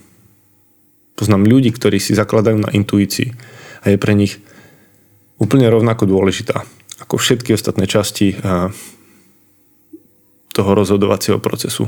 Poznám 1.19 1.43
ľudí, 1.43 1.75
ktorí 1.75 1.99
si 1.99 2.15
zakladajú 2.15 2.63
na 2.63 2.71
intuícii 2.71 3.35
a 3.83 3.91
je 3.91 3.99
pre 3.99 4.15
nich 4.15 4.39
úplne 5.35 5.67
rovnako 5.67 6.07
dôležitá 6.07 6.63
ako 7.03 7.15
všetky 7.19 7.55
ostatné 7.55 7.88
časti 7.88 8.35
toho 10.51 10.71
rozhodovacieho 10.75 11.39
procesu. 11.39 11.88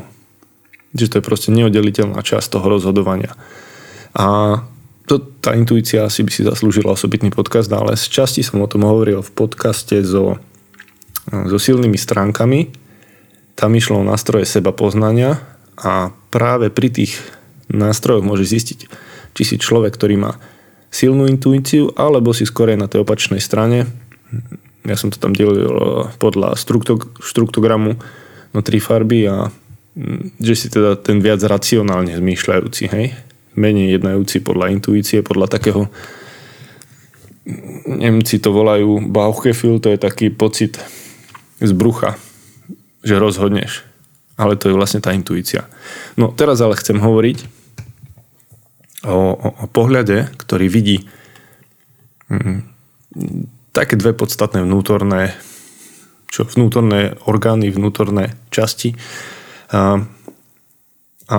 Že 0.91 1.07
to 1.07 1.15
je 1.19 1.27
proste 1.27 1.49
neoddeliteľná 1.55 2.19
časť 2.19 2.59
toho 2.59 2.67
rozhodovania. 2.67 3.35
A 4.15 4.59
to, 5.07 5.19
tá 5.19 5.55
intuícia 5.55 6.07
asi 6.07 6.23
by 6.23 6.31
si 6.31 6.47
zaslúžila 6.47 6.95
osobitný 6.95 7.31
podcast, 7.31 7.67
ale 7.71 7.99
z 7.99 8.07
časti 8.07 8.43
som 8.43 8.63
o 8.63 8.67
tom 8.71 8.87
hovoril 8.87 9.19
v 9.19 9.31
podcaste 9.31 9.99
so, 10.03 10.39
so 11.27 11.57
silnými 11.59 11.99
stránkami. 11.99 12.71
Tam 13.55 13.75
išlo 13.75 13.99
o 13.99 14.07
nástroje 14.07 14.47
seba 14.47 14.71
poznania 14.71 15.43
a 15.75 16.15
práve 16.31 16.71
pri 16.71 16.87
tých 16.91 17.19
nástrojoch 17.67 18.23
môže 18.23 18.47
zistiť, 18.47 18.87
či 19.35 19.43
si 19.43 19.55
človek, 19.57 19.95
ktorý 19.95 20.15
má 20.19 20.31
silnú 20.91 21.25
intuíciu, 21.25 21.95
alebo 21.95 22.35
si 22.35 22.43
skôr 22.43 22.75
na 22.75 22.91
tej 22.91 23.07
opačnej 23.07 23.39
strane. 23.39 23.87
Ja 24.83 24.99
som 24.99 25.07
to 25.07 25.17
tam 25.17 25.31
delil 25.31 25.71
eh, 25.71 25.71
podľa 26.19 26.59
štruktúramu 27.23 27.95
na 28.51 28.61
tri 28.61 28.83
farby 28.83 29.29
a 29.31 29.47
mm, 29.95 30.41
že 30.43 30.53
si 30.53 30.67
teda 30.67 30.99
ten 30.99 31.23
viac 31.23 31.39
racionálne 31.39 32.11
zmýšľajúci, 32.19 32.83
hej? 32.91 33.15
Menej 33.55 33.99
jednajúci 33.99 34.43
podľa 34.43 34.71
intuície, 34.71 35.23
podľa 35.23 35.47
takého 35.51 35.91
Nemci 37.89 38.37
to 38.37 38.53
volajú 38.53 39.01
Bauchgefühl, 39.09 39.81
to 39.81 39.89
je 39.89 39.99
taký 39.99 40.29
pocit 40.29 40.77
z 41.57 41.71
brucha, 41.73 42.15
že 43.01 43.17
rozhodneš. 43.17 43.83
Ale 44.37 44.55
to 44.55 44.69
je 44.69 44.77
vlastne 44.77 45.01
tá 45.01 45.11
intuícia. 45.11 45.65
No 46.15 46.31
teraz 46.31 46.61
ale 46.61 46.77
chcem 46.77 47.01
hovoriť 47.01 47.60
o, 49.05 49.33
o, 49.33 49.65
pohľade, 49.69 50.29
ktorý 50.37 50.67
vidí 50.69 51.05
mm, 52.29 52.59
také 53.73 53.97
dve 53.97 54.13
podstatné 54.13 54.61
vnútorné 54.65 55.35
čo 56.31 56.47
vnútorné 56.47 57.19
orgány, 57.27 57.67
vnútorné 57.67 58.39
časti 58.47 58.95
a, 59.67 59.99
a 61.27 61.37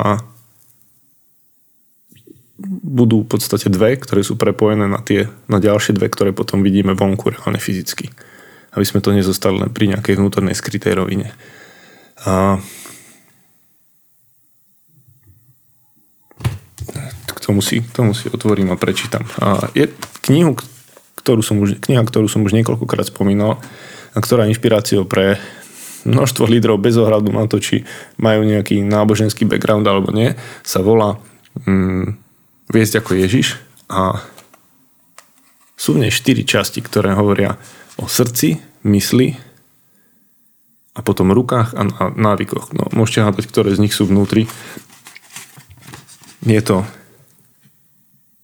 budú 2.85 3.25
v 3.25 3.29
podstate 3.33 3.73
dve, 3.73 3.97
ktoré 3.97 4.21
sú 4.21 4.37
prepojené 4.37 4.85
na 4.85 5.01
tie 5.01 5.33
na 5.49 5.59
ďalšie 5.59 5.97
dve, 5.97 6.13
ktoré 6.13 6.31
potom 6.37 6.61
vidíme 6.61 6.93
vonku 6.93 7.33
reálne 7.33 7.59
fyzicky. 7.59 8.13
Aby 8.77 8.85
sme 8.85 9.01
to 9.01 9.17
nezostali 9.17 9.59
len 9.59 9.73
pri 9.73 9.97
nejakej 9.97 10.21
vnútornej 10.21 10.53
skrytej 10.53 10.93
rovine. 10.93 11.33
A 12.29 12.61
tomu 17.43 17.61
si, 17.61 17.83
tomu 17.83 18.15
si 18.15 18.31
otvorím 18.31 18.71
a 18.71 18.81
prečítam. 18.81 19.27
A 19.43 19.69
je 19.75 19.91
knihu, 20.31 20.55
ktorú 21.19 21.43
som 21.43 21.59
už, 21.59 21.83
kniha, 21.83 22.03
ktorú 22.07 22.31
som 22.31 22.47
už 22.47 22.55
niekoľkokrát 22.55 23.11
spomínal, 23.11 23.59
a 24.13 24.19
ktorá 24.21 24.47
je 24.47 24.55
inšpiráciou 24.55 25.03
pre 25.09 25.43
množstvo 26.07 26.45
lídrov 26.47 26.83
bez 26.83 26.99
ohľadu 26.99 27.31
na 27.35 27.47
to, 27.51 27.63
či 27.63 27.87
majú 28.19 28.47
nejaký 28.47 28.83
náboženský 28.83 29.47
background 29.47 29.87
alebo 29.87 30.15
nie, 30.15 30.35
sa 30.63 30.83
volá 30.83 31.19
mm, 31.67 32.19
Viesť 32.73 33.05
ako 33.05 33.13
Ježiš 33.21 33.61
a 33.93 34.23
sú 35.77 35.99
v 35.99 36.07
nej 36.07 36.13
štyri 36.15 36.47
časti, 36.47 36.81
ktoré 36.81 37.13
hovoria 37.13 37.61
o 38.01 38.09
srdci, 38.09 38.63
mysli, 38.87 39.37
a 40.93 41.01
potom 41.01 41.33
rukách 41.33 41.73
a 41.73 41.83
návykoch. 42.13 42.77
No, 42.77 42.85
môžete 42.93 43.25
hádať, 43.25 43.49
ktoré 43.49 43.73
z 43.73 43.81
nich 43.81 43.97
sú 43.97 44.05
vnútri. 44.05 44.45
Je 46.45 46.61
to, 46.61 46.85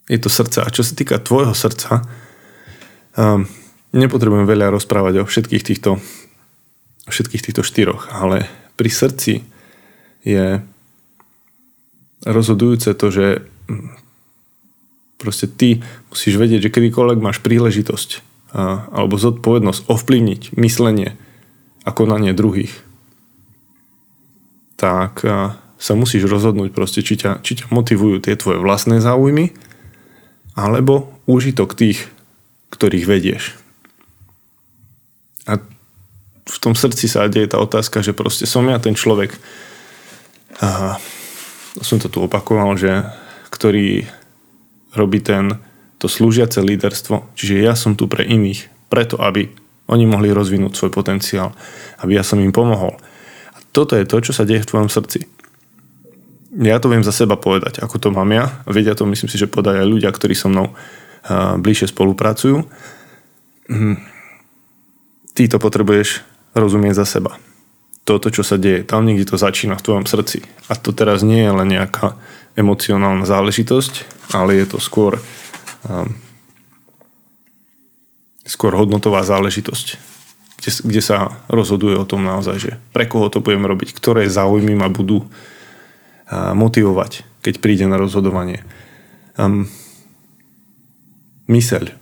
je 0.09 0.19
to 0.19 0.33
srdce. 0.33 0.65
A 0.65 0.73
čo 0.73 0.81
sa 0.81 0.97
týka 0.97 1.21
tvojho 1.21 1.53
srdca, 1.53 2.03
um, 3.15 3.45
nepotrebujem 3.93 4.49
veľa 4.49 4.73
rozprávať 4.73 5.23
o 5.23 5.29
všetkých 5.29 5.63
týchto, 5.65 6.01
o 7.05 7.11
všetkých 7.13 7.45
týchto 7.45 7.63
štyroch, 7.63 8.09
ale 8.13 8.49
pri 8.77 8.91
srdci 8.91 9.45
je 10.25 10.61
rozhodujúce 12.27 12.93
to, 12.97 13.07
že 13.13 13.27
proste 15.21 15.47
ty 15.51 15.85
musíš 16.11 16.35
vedieť, 16.39 16.69
že 16.69 16.75
kedykoľvek 16.75 17.19
máš 17.21 17.39
príležitosť 17.45 18.11
a, 18.55 18.89
alebo 18.91 19.21
zodpovednosť 19.21 19.87
ovplyvniť 19.87 20.57
myslenie 20.57 21.15
a 21.85 21.91
konanie 21.91 22.33
druhých, 22.37 22.73
tak 24.79 25.23
a, 25.25 25.59
sa 25.79 25.93
musíš 25.95 26.27
rozhodnúť 26.27 26.75
proste, 26.75 27.07
či 27.07 27.15
ťa, 27.19 27.43
či 27.43 27.63
ťa 27.63 27.71
motivujú 27.71 28.19
tie 28.19 28.35
tvoje 28.35 28.59
vlastné 28.59 28.99
záujmy 28.99 29.55
alebo 30.59 31.15
úžitok 31.31 31.79
tých, 31.79 32.11
ktorých 32.75 33.07
vedieš. 33.07 33.55
A 35.47 35.63
v 36.51 36.59
tom 36.59 36.75
srdci 36.75 37.07
sa 37.07 37.31
deje 37.31 37.55
tá 37.55 37.63
otázka, 37.63 38.03
že 38.03 38.11
proste 38.11 38.43
som 38.43 38.67
ja 38.67 38.83
ten 38.83 38.99
človek, 38.99 39.39
a 40.59 40.99
som 41.79 42.03
to 42.03 42.11
tu 42.11 42.19
opakoval, 42.27 42.75
že 42.75 43.07
ktorý 43.55 44.11
robí 44.99 45.23
ten, 45.23 45.63
to 46.03 46.11
slúžiace 46.11 46.59
líderstvo, 46.59 47.31
čiže 47.39 47.63
ja 47.63 47.79
som 47.79 47.95
tu 47.95 48.11
pre 48.11 48.27
iných, 48.27 48.91
preto 48.91 49.23
aby 49.23 49.55
oni 49.87 50.05
mohli 50.11 50.35
rozvinúť 50.35 50.75
svoj 50.75 50.91
potenciál, 50.91 51.55
aby 52.03 52.19
ja 52.19 52.27
som 52.27 52.43
im 52.43 52.51
pomohol. 52.51 52.99
A 53.55 53.59
toto 53.71 53.95
je 53.95 54.05
to, 54.05 54.19
čo 54.21 54.35
sa 54.35 54.43
deje 54.43 54.67
v 54.67 54.71
tvojom 54.75 54.91
srdci 54.91 55.38
ja 56.59 56.83
to 56.83 56.91
viem 56.91 57.07
za 57.07 57.15
seba 57.15 57.39
povedať, 57.39 57.79
ako 57.79 58.03
to 58.03 58.09
mám 58.11 58.29
ja. 58.35 58.51
Vedia 58.67 58.99
to, 58.99 59.07
myslím 59.07 59.31
si, 59.31 59.39
že 59.39 59.47
podajú 59.47 59.79
aj 59.79 59.89
ľudia, 59.89 60.11
ktorí 60.11 60.35
so 60.35 60.51
mnou 60.51 60.75
bližšie 61.63 61.95
spolupracujú. 61.95 62.67
Hm. 63.71 63.97
Ty 65.39 65.43
to 65.55 65.59
potrebuješ 65.63 66.27
rozumieť 66.59 66.99
za 66.99 67.07
seba. 67.07 67.39
Toto, 68.03 68.33
čo 68.33 68.43
sa 68.43 68.57
deje, 68.57 68.83
tam 68.83 69.05
niekde 69.05 69.29
to 69.29 69.37
začína 69.37 69.77
v 69.79 69.85
tvojom 69.85 70.07
srdci. 70.09 70.43
A 70.67 70.75
to 70.75 70.91
teraz 70.97 71.23
nie 71.23 71.45
je 71.45 71.53
len 71.53 71.69
nejaká 71.69 72.17
emocionálna 72.59 73.29
záležitosť, 73.29 74.27
ale 74.35 74.59
je 74.59 74.67
to 74.67 74.79
skôr 74.83 75.21
um, 75.87 76.11
skôr 78.49 78.73
hodnotová 78.73 79.21
záležitosť, 79.29 79.87
kde, 80.57 80.71
kde 80.89 81.03
sa 81.05 81.37
rozhoduje 81.53 81.95
o 82.01 82.09
tom 82.09 82.25
naozaj, 82.25 82.57
že 82.57 82.73
pre 82.97 83.05
koho 83.05 83.29
to 83.29 83.45
budem 83.45 83.69
robiť, 83.69 83.93
ktoré 83.93 84.25
záujmy 84.25 84.73
ma 84.73 84.89
budú 84.89 85.29
motivovať, 86.33 87.25
keď 87.41 87.55
príde 87.61 87.85
na 87.89 87.97
rozhodovanie. 87.97 88.61
Um, 89.41 89.71
myseľ. 91.49 91.95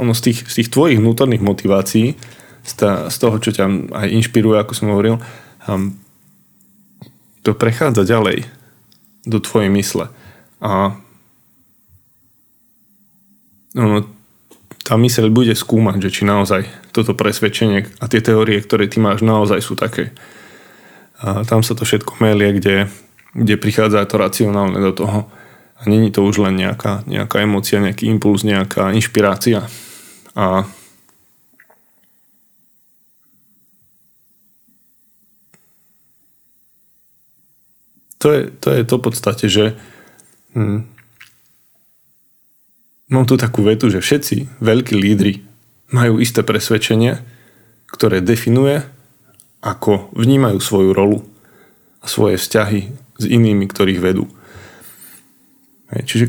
Ono 0.00 0.12
z 0.16 0.20
tých, 0.30 0.38
z 0.48 0.54
tých 0.64 0.68
tvojich 0.72 0.98
vnútorných 0.98 1.44
motivácií, 1.44 2.16
z, 2.64 2.72
ta, 2.74 3.12
z 3.12 3.16
toho, 3.20 3.36
čo 3.38 3.52
ťa 3.52 3.92
aj 3.92 4.08
inšpiruje, 4.08 4.56
ako 4.56 4.72
som 4.72 4.90
hovoril, 4.90 5.20
um, 5.68 5.94
to 7.44 7.52
prechádza 7.52 8.08
ďalej 8.08 8.48
do 9.28 9.38
tvojej 9.38 9.68
mysle. 9.68 10.08
A 10.64 10.96
ono, 13.76 14.08
tá 14.80 14.96
myseľ 14.96 15.28
bude 15.28 15.52
skúmať, 15.52 16.08
že 16.08 16.10
či 16.20 16.22
naozaj 16.24 16.64
toto 16.96 17.12
presvedčenie 17.12 17.84
a 18.00 18.04
tie 18.08 18.24
teórie, 18.24 18.60
ktoré 18.64 18.88
ty 18.88 18.96
máš, 18.96 19.20
naozaj 19.20 19.60
sú 19.60 19.76
také 19.76 20.16
a 21.24 21.40
tam 21.48 21.64
sa 21.64 21.72
to 21.72 21.88
všetko 21.88 22.20
melie, 22.20 22.52
kde, 22.60 22.92
kde 23.32 23.56
prichádza 23.56 24.04
to 24.04 24.20
racionálne 24.20 24.76
do 24.76 24.92
toho. 24.92 25.24
A 25.80 25.88
není 25.88 26.12
to 26.12 26.20
už 26.20 26.44
len 26.44 26.60
nejaká, 26.60 27.00
nejaká 27.08 27.40
emocia, 27.40 27.80
nejaký 27.80 28.12
impuls, 28.12 28.44
nejaká 28.44 28.92
inšpirácia. 28.92 29.64
A 30.36 30.68
to 38.20 38.28
je 38.28 38.42
to, 38.60 38.68
je 38.76 38.84
to 38.84 38.94
v 39.00 39.04
podstate, 39.04 39.46
že 39.48 39.64
hm, 40.52 40.84
mám 43.08 43.24
tu 43.24 43.40
takú 43.40 43.64
vetu, 43.64 43.88
že 43.88 44.04
všetci 44.04 44.60
veľkí 44.60 44.92
lídry 44.92 45.40
majú 45.88 46.20
isté 46.20 46.44
presvedčenie, 46.44 47.24
ktoré 47.88 48.20
definuje 48.20 48.84
ako 49.64 50.12
vnímajú 50.12 50.60
svoju 50.60 50.92
rolu 50.92 51.24
a 52.04 52.06
svoje 52.06 52.36
vzťahy 52.36 52.92
s 53.16 53.24
inými, 53.24 53.64
ktorých 53.64 54.04
vedú. 54.04 54.28
Hej, 55.88 56.02
čiže 56.04 56.26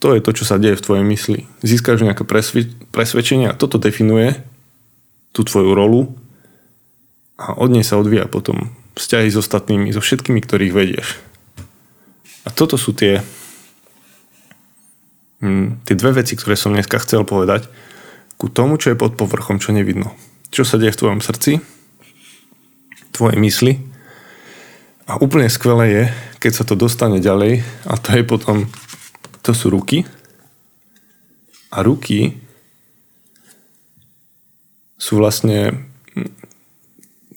to 0.00 0.16
je 0.16 0.24
to, 0.24 0.32
čo 0.32 0.44
sa 0.48 0.56
deje 0.56 0.80
v 0.80 0.84
tvojej 0.84 1.04
mysli. 1.04 1.38
Získaš 1.60 2.00
nejaké 2.00 2.24
presvedčenie 2.88 3.52
a 3.52 3.56
toto 3.56 3.76
definuje 3.76 4.40
tú 5.36 5.44
tvoju 5.44 5.76
rolu 5.76 6.16
a 7.36 7.52
od 7.60 7.68
nej 7.68 7.84
sa 7.84 8.00
odvíja 8.00 8.24
potom 8.24 8.72
vzťahy 8.96 9.28
s 9.28 9.36
ostatnými, 9.36 9.92
so 9.92 10.00
všetkými, 10.00 10.40
ktorých 10.40 10.72
vedieš. 10.72 11.20
A 12.44 12.52
toto 12.52 12.80
sú 12.80 12.96
tie, 12.96 13.20
hm, 15.44 15.84
tie 15.84 15.94
dve 15.98 16.24
veci, 16.24 16.38
ktoré 16.40 16.56
som 16.56 16.72
dneska 16.72 16.96
chcel 17.04 17.28
povedať 17.28 17.68
ku 18.40 18.48
tomu, 18.48 18.80
čo 18.80 18.92
je 18.92 19.00
pod 19.00 19.16
povrchom, 19.16 19.60
čo 19.60 19.76
nevidno. 19.76 20.14
Čo 20.54 20.64
sa 20.64 20.80
deje 20.80 20.94
v 20.94 21.00
tvojom 21.00 21.20
srdci 21.20 21.73
tvoje 23.14 23.38
mysli. 23.38 23.78
A 25.06 25.16
úplne 25.22 25.46
skvelé 25.46 25.86
je, 25.88 26.04
keď 26.42 26.52
sa 26.52 26.64
to 26.66 26.74
dostane 26.74 27.22
ďalej 27.22 27.62
a 27.86 27.94
to 27.94 28.18
je 28.18 28.24
potom, 28.26 28.66
to 29.46 29.54
sú 29.54 29.70
ruky. 29.70 30.02
A 31.70 31.86
ruky 31.86 32.34
sú 34.98 35.20
vlastne 35.20 35.86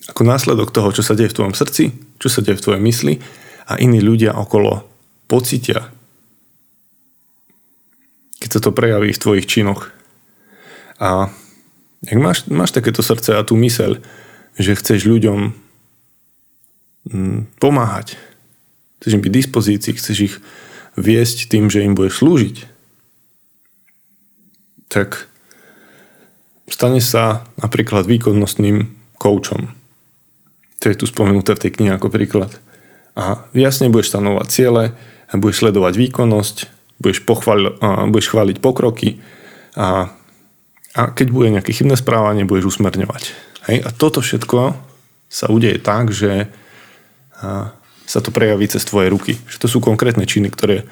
ako 0.08 0.22
následok 0.24 0.72
toho, 0.72 0.90
čo 0.96 1.04
sa 1.04 1.14
deje 1.14 1.30
v 1.30 1.38
tvojom 1.38 1.56
srdci, 1.56 1.92
čo 2.18 2.28
sa 2.32 2.40
deje 2.40 2.58
v 2.58 2.64
tvojej 2.64 2.82
mysli 2.82 3.14
a 3.68 3.76
iní 3.76 4.00
ľudia 4.00 4.34
okolo 4.40 4.88
pocitia, 5.28 5.92
keď 8.40 8.50
sa 8.50 8.64
to 8.64 8.72
prejaví 8.72 9.12
v 9.12 9.20
tvojich 9.20 9.50
činoch. 9.50 9.92
A 11.04 11.28
ak 12.08 12.18
máš, 12.18 12.48
máš 12.48 12.72
takéto 12.72 13.04
srdce 13.04 13.36
a 13.36 13.44
tú 13.44 13.60
myseľ, 13.60 14.00
že 14.56 14.80
chceš 14.80 15.04
ľuďom 15.04 15.67
pomáhať. 17.62 18.20
Chceš 19.02 19.16
im 19.18 19.24
byť 19.24 19.34
dispozícii, 19.34 19.94
chceš 19.98 20.18
ich 20.20 20.36
viesť 20.98 21.48
tým, 21.48 21.70
že 21.70 21.86
im 21.86 21.94
budeš 21.94 22.26
slúžiť. 22.26 22.58
Tak 24.90 25.30
stane 26.72 27.00
sa 27.04 27.46
napríklad 27.62 28.10
výkonnostným 28.10 28.92
koučom. 29.22 29.72
To 30.82 30.86
je 30.90 30.98
tu 30.98 31.06
spomenuté 31.10 31.58
v 31.58 31.62
tej 31.68 31.72
knihe 31.78 31.92
ako 31.94 32.14
príklad. 32.14 32.54
A 33.18 33.50
jasne 33.58 33.90
budeš 33.90 34.14
stanovať 34.14 34.48
ciele, 34.50 34.84
budeš 35.34 35.66
sledovať 35.66 35.94
výkonnosť, 35.98 36.56
budeš, 37.02 37.26
pochval, 37.26 37.78
budeš 38.14 38.30
chváliť 38.30 38.58
pokroky 38.62 39.18
a, 39.74 40.14
a 40.94 41.02
keď 41.14 41.28
bude 41.34 41.50
nejaké 41.54 41.74
chybné 41.74 41.98
správanie, 41.98 42.46
budeš 42.46 42.78
usmerňovať. 42.78 43.24
Hej? 43.70 43.78
A 43.86 43.90
toto 43.90 44.22
všetko 44.22 44.78
sa 45.28 45.46
udeje 45.50 45.82
tak, 45.82 46.14
že 46.14 46.48
sa 48.08 48.20
to 48.24 48.32
prejaví 48.32 48.66
cez 48.72 48.88
tvoje 48.88 49.12
ruky. 49.12 49.38
Že 49.50 49.58
to 49.62 49.68
sú 49.68 49.78
konkrétne 49.84 50.24
činy, 50.24 50.50
ktoré 50.50 50.88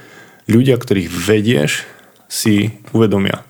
ľudia, 0.46 0.78
ktorých 0.78 1.10
vedieš, 1.10 1.88
si 2.26 2.74
uvedomia. 2.92 3.46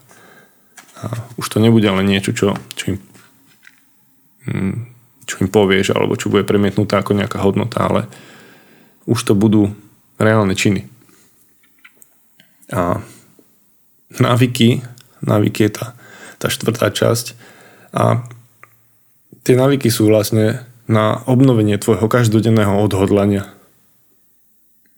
A 1.00 1.12
už 1.40 1.48
to 1.48 1.58
nebude 1.64 1.88
len 1.88 2.08
niečo, 2.08 2.32
čo, 2.36 2.56
čo, 2.76 2.96
im, 2.96 2.98
mm, 4.48 4.76
čo 5.28 5.36
im 5.44 5.50
povieš, 5.52 5.96
alebo 5.96 6.20
čo 6.20 6.32
bude 6.32 6.48
premietnuté 6.48 7.00
ako 7.00 7.16
nejaká 7.16 7.40
hodnota, 7.40 7.84
ale 7.84 8.02
už 9.08 9.20
to 9.24 9.34
budú 9.36 9.72
reálne 10.20 10.56
činy. 10.56 10.88
A 12.72 13.00
návyky, 14.10 14.82
návyky 15.22 15.70
je 15.70 15.72
tá, 15.72 15.88
tá 16.42 16.48
štvrtá 16.50 16.90
časť 16.90 17.38
a 17.94 18.26
tie 19.46 19.54
návyky 19.54 19.94
sú 19.94 20.10
vlastne 20.10 20.66
na 20.86 21.26
obnovenie 21.26 21.82
tvojho 21.82 22.06
každodenného 22.06 22.78
odhodlania. 22.82 23.50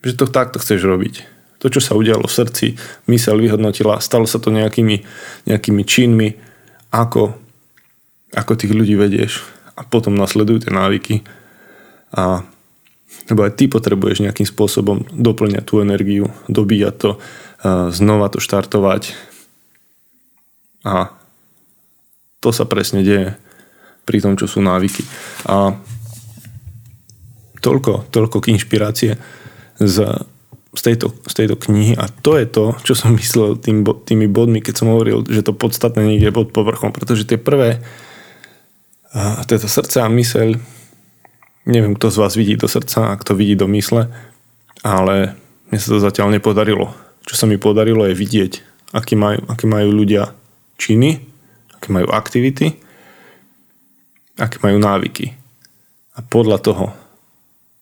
Že 0.04 0.23
to 0.23 0.26
takto 0.28 0.58
chceš 0.60 0.84
robiť. 0.84 1.23
To, 1.58 1.73
čo 1.73 1.82
sa 1.82 1.97
udialo 1.97 2.30
v 2.30 2.38
srdci, 2.38 2.65
mysel 3.10 3.41
vyhodnotila, 3.41 3.97
stalo 3.97 4.30
sa 4.30 4.38
to 4.38 4.54
nejakými, 4.54 5.02
nejakými 5.50 5.84
činmi, 5.88 6.38
ako, 6.93 7.34
ako 8.36 8.52
tých 8.54 8.78
ľudí 8.78 8.93
vedieš 8.93 9.41
a 9.73 9.82
potom 9.82 10.13
nasledujú 10.13 10.67
tie 10.67 10.73
návyky. 10.73 11.15
A, 12.13 12.45
lebo 13.28 13.41
aj 13.41 13.58
ty 13.58 13.65
potrebuješ 13.65 14.21
nejakým 14.21 14.45
spôsobom 14.45 15.02
doplňať 15.10 15.63
tú 15.65 15.82
energiu, 15.82 16.30
dobíjať 16.45 16.95
to, 16.95 17.12
znova 17.89 18.30
to 18.30 18.38
štartovať. 18.38 19.17
A 20.86 21.10
to 22.38 22.50
sa 22.54 22.69
presne 22.69 23.02
deje 23.02 23.34
pri 24.07 24.23
tom, 24.23 24.39
čo 24.39 24.47
sú 24.47 24.63
návyky. 24.63 25.03
A 25.51 25.75
toľko, 27.59 28.07
toľko 28.07 28.37
k 28.39 28.55
inšpirácie 28.55 29.11
z, 29.75 29.95
z, 30.71 30.81
tejto, 30.81 31.11
z 31.27 31.33
tejto 31.35 31.59
knihy 31.59 31.99
a 31.99 32.07
to 32.07 32.39
je 32.39 32.47
to, 32.47 32.65
čo 32.87 32.95
som 32.95 33.11
myslel 33.19 33.59
tým, 33.59 33.83
tými 33.83 34.31
bodmi, 34.31 34.63
keď 34.63 34.73
som 34.79 34.95
hovoril, 34.95 35.27
že 35.27 35.43
to 35.43 35.51
podstatné 35.51 36.07
niekde 36.07 36.31
pod 36.31 36.55
povrchom, 36.55 36.95
pretože 36.95 37.27
tie 37.27 37.35
prvé 37.35 37.83
a 39.11 39.43
srdce 39.47 40.03
a 40.03 40.07
myseľ 40.11 40.59
neviem, 41.67 41.93
kto 41.99 42.07
z 42.07 42.17
vás 42.23 42.33
vidí 42.39 42.55
do 42.55 42.71
srdca 42.71 43.11
a 43.11 43.17
kto 43.19 43.35
vidí 43.35 43.59
do 43.59 43.67
mysle, 43.67 44.07
ale 44.81 45.35
mne 45.67 45.79
sa 45.83 45.91
to 45.91 45.99
zatiaľ 45.99 46.31
nepodarilo. 46.31 46.95
Čo 47.27 47.43
sa 47.43 47.45
mi 47.45 47.59
podarilo 47.59 48.07
je 48.07 48.15
vidieť, 48.15 48.53
aký 48.95 49.19
majú, 49.19 49.43
aký 49.51 49.67
majú 49.67 49.91
ľudia 49.91 50.31
činy, 50.79 51.19
aké 51.75 51.91
majú 51.91 52.07
aktivity, 52.07 52.79
aké 54.38 54.62
majú 54.62 54.78
návyky. 54.78 55.34
A 56.17 56.26
podľa 56.26 56.58
toho 56.62 56.86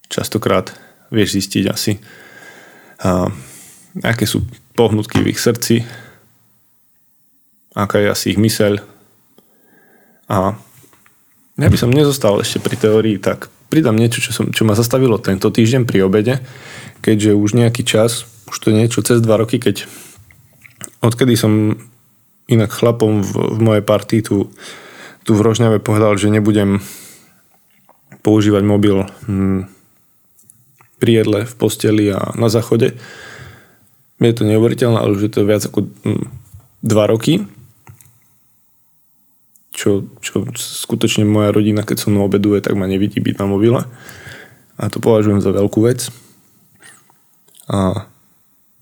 častokrát 0.08 0.72
vieš 1.12 1.39
zistiť 1.39 1.63
asi, 1.70 2.00
a, 3.04 3.30
aké 4.04 4.28
sú 4.28 4.44
pohnutky 4.76 5.24
v 5.24 5.32
ich 5.36 5.39
srdci, 5.39 5.84
aká 7.76 8.00
je 8.00 8.08
asi 8.12 8.26
ich 8.36 8.39
myseľ. 8.39 8.80
A 10.32 10.56
ja 11.56 11.70
by 11.72 11.78
som 11.80 11.91
nezostal 11.91 12.39
ešte 12.44 12.60
pri 12.60 12.76
teórii, 12.76 13.18
tak 13.20 13.52
pridám 13.72 13.96
niečo, 13.96 14.24
čo, 14.24 14.32
som, 14.32 14.52
čo 14.52 14.63
ma 14.68 14.76
zastavilo 14.76 15.20
tento 15.20 15.52
týždeň 15.52 15.84
pri 15.88 16.04
obede, 16.04 16.44
keďže 17.04 17.36
už 17.36 17.56
nejaký 17.56 17.84
čas, 17.88 18.28
už 18.48 18.56
to 18.60 18.70
niečo 18.72 19.04
cez 19.04 19.20
dva 19.20 19.39
roky, 19.39 19.60
keď 19.60 19.88
odkedy 21.04 21.36
som 21.36 21.80
inak 22.48 22.72
chlapom 22.72 23.22
v, 23.22 23.32
v 23.56 23.60
mojej 23.62 23.84
partii 23.86 24.22
tu, 24.22 24.50
tu 25.25 25.33
v 25.33 25.41
Rožňave 25.41 25.81
povedal, 25.81 26.13
že 26.15 26.29
nebudem 26.29 26.79
používať 28.21 28.63
mobil 28.63 29.09
hm, 29.25 29.65
pri 31.01 31.11
jedle, 31.25 31.39
v 31.43 31.53
posteli 31.57 32.05
a 32.13 32.31
na 32.38 32.47
záchode. 32.47 32.93
Je 34.21 34.33
to 34.33 34.47
neuveriteľné, 34.47 34.95
ale 34.95 35.17
už 35.17 35.27
je 35.27 35.31
to 35.33 35.43
viac 35.43 35.65
ako 35.65 35.89
hm, 36.05 36.29
dva 36.85 37.09
roky. 37.09 37.43
Čo, 39.75 40.07
čo 40.23 40.47
skutočne 40.55 41.27
moja 41.27 41.51
rodina, 41.51 41.83
keď 41.83 42.07
som 42.07 42.23
obeduje, 42.23 42.63
tak 42.63 42.79
ma 42.79 42.88
nevidí 42.88 43.19
byť 43.19 43.35
na 43.43 43.45
mobile. 43.49 43.81
A 44.79 44.88
to 44.88 45.03
považujem 45.03 45.43
za 45.43 45.51
veľkú 45.51 45.83
vec. 45.83 46.07
A 47.67 48.07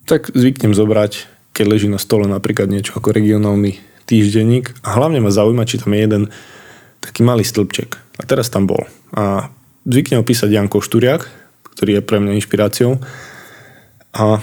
tak 0.06 0.30
zvyknem 0.36 0.78
zobrať 0.78 1.34
keď 1.54 1.66
leží 1.70 1.88
na 1.88 2.02
stole 2.02 2.26
napríklad 2.26 2.66
niečo 2.68 2.98
ako 2.98 3.14
regionálny 3.14 3.78
týždenník 4.06 4.76
a 4.84 4.96
hlavne 5.00 5.24
ma 5.24 5.32
zaujíma, 5.32 5.68
či 5.68 5.80
tam 5.80 5.96
je 5.96 6.02
jeden 6.04 6.24
taký 7.04 7.24
malý 7.24 7.44
stĺpček. 7.44 8.00
A 8.20 8.24
teraz 8.24 8.48
tam 8.48 8.70
bol. 8.70 8.86
A 9.16 9.52
zvykne 9.84 10.22
opísať 10.22 10.54
Janko 10.54 10.80
Šturiak, 10.80 11.28
ktorý 11.76 12.00
je 12.00 12.06
pre 12.06 12.22
mňa 12.22 12.38
inšpiráciou. 12.40 13.02
A 14.14 14.40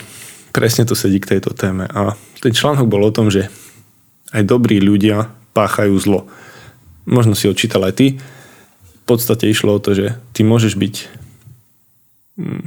presne 0.51 0.85
to 0.85 0.99
sedí 0.99 1.23
k 1.23 1.37
tejto 1.37 1.55
téme. 1.55 1.87
A 1.89 2.19
ten 2.43 2.53
článok 2.53 2.91
bol 2.91 3.07
o 3.07 3.15
tom, 3.15 3.31
že 3.31 3.49
aj 4.35 4.43
dobrí 4.47 4.83
ľudia 4.83 5.31
páchajú 5.55 5.95
zlo. 5.99 6.21
Možno 7.07 7.35
si 7.35 7.47
ho 7.47 7.55
čítal 7.55 7.87
aj 7.87 7.95
ty. 7.97 8.07
V 8.19 9.05
podstate 9.07 9.51
išlo 9.51 9.79
o 9.79 9.83
to, 9.83 9.95
že 9.95 10.19
ty 10.35 10.47
môžeš 10.47 10.79
byť, 10.79 10.95
hm, 12.39 12.63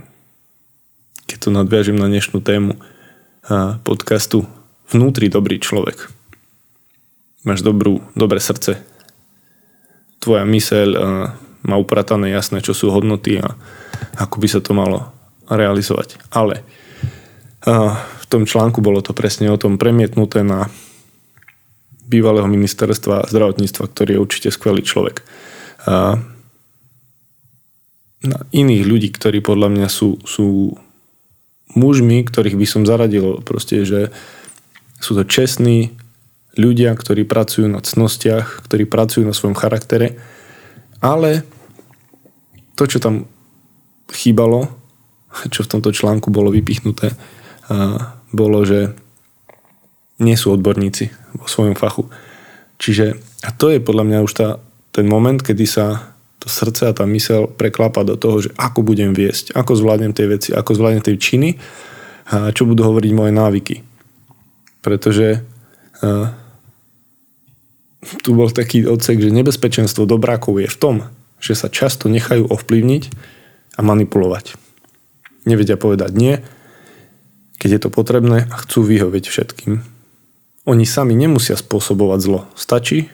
keď 1.27 1.38
to 1.39 1.49
nadviažem 1.51 1.95
na 1.95 2.12
dnešnú 2.12 2.43
tému, 2.43 2.75
podcastu 3.84 4.47
Vnútri 4.88 5.27
dobrý 5.27 5.60
človek. 5.60 6.22
Máš 7.43 7.60
dobrú, 7.60 7.99
dobré 8.15 8.39
srdce. 8.39 8.79
Tvoja 10.23 10.47
myseľ 10.47 10.89
má 11.67 11.75
upratané 11.75 12.32
jasné, 12.32 12.63
čo 12.63 12.71
sú 12.71 12.88
hodnoty 12.88 13.43
a 13.43 13.60
ako 14.15 14.39
by 14.39 14.47
sa 14.47 14.63
to 14.63 14.71
malo 14.71 15.12
realizovať. 15.51 16.23
Ale 16.32 16.63
v 17.67 18.25
tom 18.32 18.47
článku 18.47 18.79
bolo 18.79 19.03
to 19.03 19.12
presne 19.12 19.51
o 19.51 19.60
tom 19.60 19.75
premietnuté 19.75 20.39
na 20.39 20.71
bývalého 22.08 22.47
ministerstva 22.47 23.27
zdravotníctva, 23.27 23.91
ktorý 23.91 24.15
je 24.15 24.23
určite 24.23 24.47
skvelý 24.47 24.79
človek. 24.79 25.19
A 25.84 26.23
na 28.23 28.39
iných 28.56 28.88
ľudí, 28.88 29.12
ktorí 29.12 29.43
podľa 29.43 29.67
mňa 29.67 29.88
sú, 29.91 30.15
sú 30.23 30.79
mužmi, 31.75 32.23
ktorých 32.23 32.56
by 32.56 32.67
som 32.71 32.88
zaradil 32.88 33.43
proste, 33.43 33.84
že 33.84 34.15
sú 35.03 35.12
to 35.19 35.27
čestní 35.27 35.91
ľudia, 36.53 36.93
ktorí 36.93 37.25
pracujú 37.25 37.65
na 37.65 37.81
cnostiach, 37.81 38.65
ktorí 38.69 38.85
pracujú 38.85 39.25
na 39.25 39.33
svojom 39.33 39.57
charaktere, 39.57 40.17
ale 41.01 41.43
to, 42.77 42.85
čo 42.85 43.01
tam 43.01 43.25
chýbalo, 44.13 44.69
čo 45.49 45.65
v 45.65 45.71
tomto 45.77 45.89
článku 45.89 46.29
bolo 46.29 46.53
vypichnuté, 46.53 47.17
bolo, 48.29 48.61
že 48.65 48.93
nie 50.21 50.37
sú 50.37 50.53
odborníci 50.53 51.09
vo 51.41 51.49
svojom 51.49 51.73
fachu. 51.73 52.05
Čiže, 52.77 53.17
a 53.41 53.49
to 53.49 53.73
je 53.73 53.81
podľa 53.81 54.05
mňa 54.05 54.19
už 54.21 54.33
tá, 54.37 54.61
ten 54.93 55.09
moment, 55.09 55.41
kedy 55.41 55.65
sa 55.65 56.13
to 56.37 56.51
srdce 56.51 56.85
a 56.85 56.93
tá 56.93 57.07
mysel 57.09 57.49
preklapa 57.49 58.05
do 58.05 58.13
toho, 58.19 58.43
že 58.45 58.49
ako 58.59 58.83
budem 58.83 59.15
viesť, 59.15 59.55
ako 59.57 59.79
zvládnem 59.79 60.13
tie 60.13 60.27
veci, 60.29 60.49
ako 60.53 60.75
zvládnem 60.75 61.01
tie 61.01 61.15
činy 61.17 61.49
a 62.29 62.51
čo 62.51 62.67
budú 62.67 62.83
hovoriť 62.83 63.11
moje 63.15 63.31
návyky. 63.33 63.75
Pretože 64.83 65.41
a, 66.03 66.35
tu 68.23 68.35
bol 68.35 68.51
taký 68.51 68.85
odsek, 68.85 69.19
že 69.19 69.33
nebezpečenstvo 69.33 70.03
dobrákov 70.07 70.59
je 70.63 70.69
v 70.69 70.77
tom, 70.79 70.95
že 71.43 71.55
sa 71.59 71.67
často 71.67 72.07
nechajú 72.07 72.47
ovplyvniť 72.47 73.03
a 73.75 73.81
manipulovať. 73.83 74.55
Nevedia 75.43 75.75
povedať 75.75 76.11
nie, 76.15 76.39
keď 77.59 77.69
je 77.75 77.81
to 77.83 77.89
potrebné 77.91 78.47
a 78.47 78.55
chcú 78.63 78.83
vyhovieť 78.83 79.25
všetkým. 79.27 79.83
Oni 80.63 80.85
sami 80.87 81.15
nemusia 81.15 81.59
spôsobovať 81.59 82.19
zlo. 82.23 82.47
Stačí, 82.55 83.11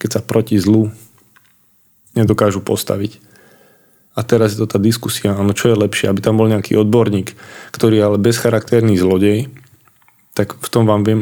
keď 0.00 0.08
sa 0.16 0.20
proti 0.24 0.56
zlu 0.56 0.88
nedokážu 2.16 2.64
postaviť. 2.64 3.20
A 4.16 4.24
teraz 4.26 4.56
je 4.56 4.64
to 4.64 4.66
tá 4.66 4.80
diskusia, 4.80 5.36
áno, 5.36 5.54
čo 5.54 5.70
je 5.70 5.80
lepšie, 5.80 6.10
aby 6.10 6.20
tam 6.24 6.40
bol 6.40 6.50
nejaký 6.50 6.74
odborník, 6.74 7.36
ktorý 7.70 7.94
je 8.00 8.06
ale 8.08 8.18
bezcharakterný 8.18 8.98
zlodej, 8.98 9.52
tak 10.34 10.56
v 10.56 10.68
tom 10.72 10.88
vám 10.88 11.04
viem 11.06 11.20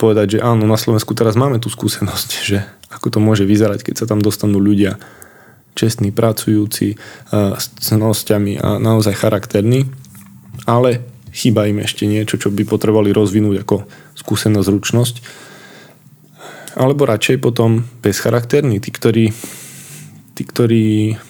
povedať, 0.00 0.38
že 0.38 0.38
áno, 0.40 0.64
na 0.64 0.80
Slovensku 0.80 1.12
teraz 1.12 1.36
máme 1.36 1.60
tú 1.60 1.68
skúsenosť, 1.68 2.30
že 2.40 2.64
ako 2.88 3.12
to 3.12 3.18
môže 3.20 3.44
vyzerať, 3.44 3.84
keď 3.84 3.94
sa 4.00 4.08
tam 4.08 4.24
dostanú 4.24 4.56
ľudia 4.56 4.96
čestní, 5.76 6.08
pracujúci, 6.10 6.96
s 7.30 7.64
cnosťami 7.84 8.56
a 8.56 8.80
naozaj 8.80 9.20
charakterní, 9.20 9.92
ale 10.64 11.04
chýba 11.30 11.68
im 11.68 11.84
ešte 11.84 12.08
niečo, 12.08 12.40
čo 12.40 12.48
by 12.48 12.64
potrebovali 12.64 13.12
rozvinúť 13.12 13.62
ako 13.62 13.76
skúsenosť, 14.16 14.66
zručnosť. 14.66 15.16
Alebo 16.80 17.06
radšej 17.06 17.36
potom 17.38 17.84
bezcharakterní, 18.02 18.82
tí, 18.82 18.90
ktorí 18.90 19.30
tí, 20.40 20.42
ktorí 20.48 21.20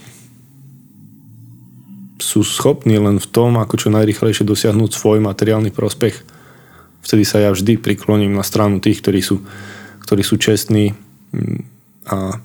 sú 2.23 2.47
schopní 2.47 2.95
len 3.03 3.19
v 3.19 3.27
tom, 3.27 3.59
ako 3.59 3.75
čo 3.75 3.89
najrychlejšie 3.91 4.47
dosiahnuť 4.47 4.91
svoj 4.95 5.19
materiálny 5.19 5.75
prospech. 5.75 6.23
Vtedy 7.01 7.25
sa 7.25 7.41
ja 7.41 7.51
vždy 7.51 7.81
prikloním 7.81 8.37
na 8.37 8.45
stranu 8.45 8.79
tých, 8.79 9.01
ktorí 9.01 9.21
sú, 9.25 9.41
ktorí 10.05 10.23
sú 10.25 10.37
čestní 10.37 10.93
mm, 11.33 11.61
a 12.11 12.41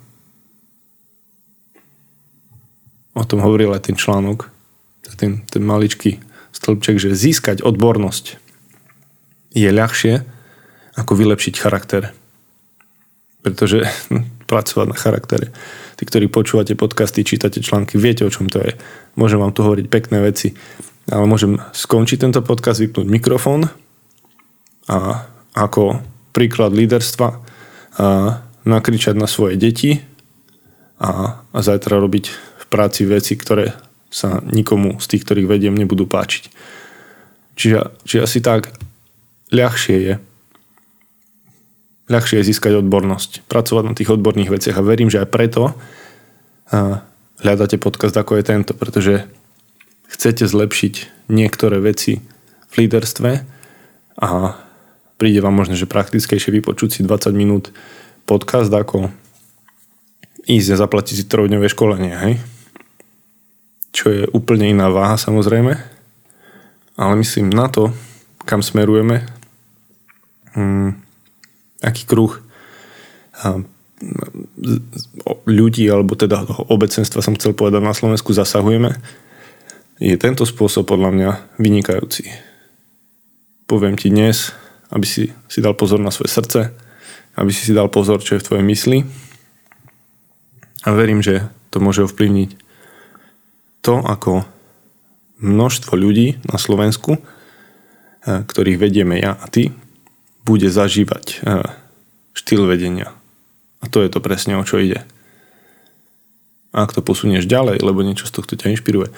o 3.16 3.24
tom 3.24 3.40
hovoril 3.40 3.72
aj 3.72 3.88
ten 3.92 3.96
článok, 3.96 4.52
ten, 5.16 5.48
ten 5.48 5.64
maličký 5.64 6.20
stĺpček, 6.52 7.00
že 7.00 7.16
získať 7.16 7.64
odbornosť 7.64 8.36
je 9.56 9.70
ľahšie 9.72 10.14
ako 11.00 11.12
vylepšiť 11.16 11.54
charakter. 11.56 12.12
Pretože 13.44 13.88
pracovať 14.52 14.88
na 14.92 14.98
charaktere 14.98 15.48
tí, 15.96 16.04
ktorí 16.04 16.28
počúvate 16.28 16.76
podcasty, 16.76 17.24
čítate 17.24 17.64
články, 17.64 17.96
viete, 17.96 18.28
o 18.28 18.32
čom 18.32 18.52
to 18.52 18.60
je. 18.60 18.76
Môžem 19.16 19.40
vám 19.40 19.56
tu 19.56 19.64
hovoriť 19.64 19.88
pekné 19.88 20.20
veci, 20.20 20.52
ale 21.08 21.24
môžem 21.24 21.56
skončiť 21.72 22.28
tento 22.28 22.44
podcast, 22.44 22.84
vypnúť 22.84 23.08
mikrofón 23.08 23.72
a 24.86 25.26
ako 25.56 26.04
príklad 26.36 26.76
líderstva 26.76 27.30
a 27.96 28.08
nakričať 28.68 29.16
na 29.16 29.30
svoje 29.30 29.56
deti 29.56 30.04
a, 31.00 31.40
a 31.40 31.60
zajtra 31.64 32.02
robiť 32.02 32.26
v 32.34 32.66
práci 32.68 33.08
veci, 33.08 33.40
ktoré 33.40 33.72
sa 34.12 34.42
nikomu 34.44 35.00
z 35.00 35.06
tých, 35.16 35.24
ktorých 35.24 35.48
vediem, 35.48 35.76
nebudú 35.76 36.08
páčiť. 36.08 36.52
Čiže, 37.56 37.80
čiže 38.04 38.22
asi 38.26 38.40
tak 38.44 38.76
ľahšie 39.52 39.98
je 40.02 40.16
ľahšie 42.06 42.42
je 42.42 42.48
získať 42.54 42.86
odbornosť, 42.86 43.50
pracovať 43.50 43.84
na 43.86 43.98
tých 43.98 44.14
odborných 44.14 44.54
veciach 44.54 44.78
a 44.78 44.86
verím, 44.86 45.10
že 45.10 45.26
aj 45.26 45.30
preto 45.34 45.74
hľadáte 47.42 47.82
podcast 47.82 48.14
ako 48.14 48.38
je 48.38 48.44
tento, 48.46 48.72
pretože 48.78 49.26
chcete 50.10 50.46
zlepšiť 50.46 50.94
niektoré 51.34 51.82
veci 51.82 52.22
v 52.70 52.74
líderstve 52.86 53.32
a 54.22 54.30
príde 55.16 55.40
vám 55.40 55.56
možno, 55.56 55.76
že 55.78 55.90
praktickejšie 55.90 56.52
vypočuť 56.62 56.90
si 56.90 57.02
20 57.04 57.32
minút 57.36 57.72
podcast 58.26 58.74
ako, 58.74 59.14
ísť 60.46 60.70
a 60.76 60.82
zaplatiť 60.82 61.16
si 61.16 61.26
trojdňové 61.26 61.68
školenie, 61.70 62.14
hej? 62.14 62.34
Čo 63.96 64.06
je 64.12 64.24
úplne 64.30 64.70
iná 64.70 64.92
váha 64.92 65.16
samozrejme, 65.16 65.74
ale 67.00 67.14
myslím 67.20 67.50
na 67.50 67.72
to, 67.72 67.96
kam 68.44 68.60
smerujeme, 68.60 69.24
hm, 70.54 71.00
aký 71.82 72.04
kruh 72.06 72.46
ľudí, 75.46 75.86
alebo 75.88 76.14
teda 76.20 76.44
obecenstva 76.68 77.24
som 77.24 77.36
chcel 77.40 77.56
povedať 77.56 77.82
na 77.82 77.96
Slovensku 77.96 78.36
zasahujeme, 78.36 78.96
je 80.00 80.16
tento 80.20 80.44
spôsob 80.44 80.92
podľa 80.92 81.12
mňa 81.16 81.30
vynikajúci. 81.56 82.28
Poviem 83.66 83.96
ti 83.96 84.12
dnes, 84.12 84.52
aby 84.96 85.04
si 85.04 85.36
si 85.52 85.60
dal 85.60 85.76
pozor 85.76 86.00
na 86.00 86.10
svoje 86.10 86.32
srdce, 86.32 86.72
aby 87.36 87.52
si 87.52 87.68
si 87.68 87.76
dal 87.76 87.92
pozor, 87.92 88.24
čo 88.24 88.40
je 88.40 88.42
v 88.42 88.48
tvojej 88.48 88.66
mysli 88.66 88.98
a 90.86 90.94
verím, 90.94 91.20
že 91.20 91.50
to 91.74 91.84
môže 91.84 92.08
ovplyvniť 92.08 92.50
to, 93.84 94.00
ako 94.00 94.46
množstvo 95.42 95.94
ľudí 95.98 96.40
na 96.48 96.56
Slovensku, 96.56 97.20
eh, 97.20 98.42
ktorých 98.46 98.80
vedieme 98.80 99.20
ja 99.20 99.36
a 99.36 99.46
ty, 99.50 99.76
bude 100.46 100.70
zažívať 100.70 101.26
eh, 101.42 101.66
štýl 102.38 102.70
vedenia. 102.70 103.12
A 103.82 103.90
to 103.90 104.00
je 104.02 104.10
to 104.10 104.22
presne, 104.22 104.56
o 104.56 104.64
čo 104.64 104.80
ide. 104.80 105.04
A 106.72 106.86
ak 106.86 106.94
to 106.94 107.02
posunieš 107.02 107.50
ďalej, 107.50 107.82
lebo 107.82 108.06
niečo 108.06 108.30
z 108.30 108.36
tohto 108.36 108.56
ťa 108.56 108.78
inšpiruje 108.78 109.10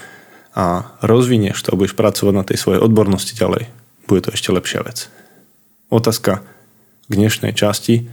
a 0.58 0.98
rozvinieš 1.06 1.62
to 1.62 1.74
a 1.74 1.78
budeš 1.78 1.94
pracovať 1.94 2.34
na 2.34 2.42
tej 2.42 2.58
svojej 2.58 2.82
odbornosti 2.82 3.38
ďalej, 3.38 3.70
bude 4.10 4.26
to 4.26 4.34
ešte 4.34 4.50
lepšia 4.50 4.82
vec. 4.82 5.10
Otázka 5.88 6.44
k 7.08 7.12
dnešnej 7.16 7.56
časti 7.56 8.12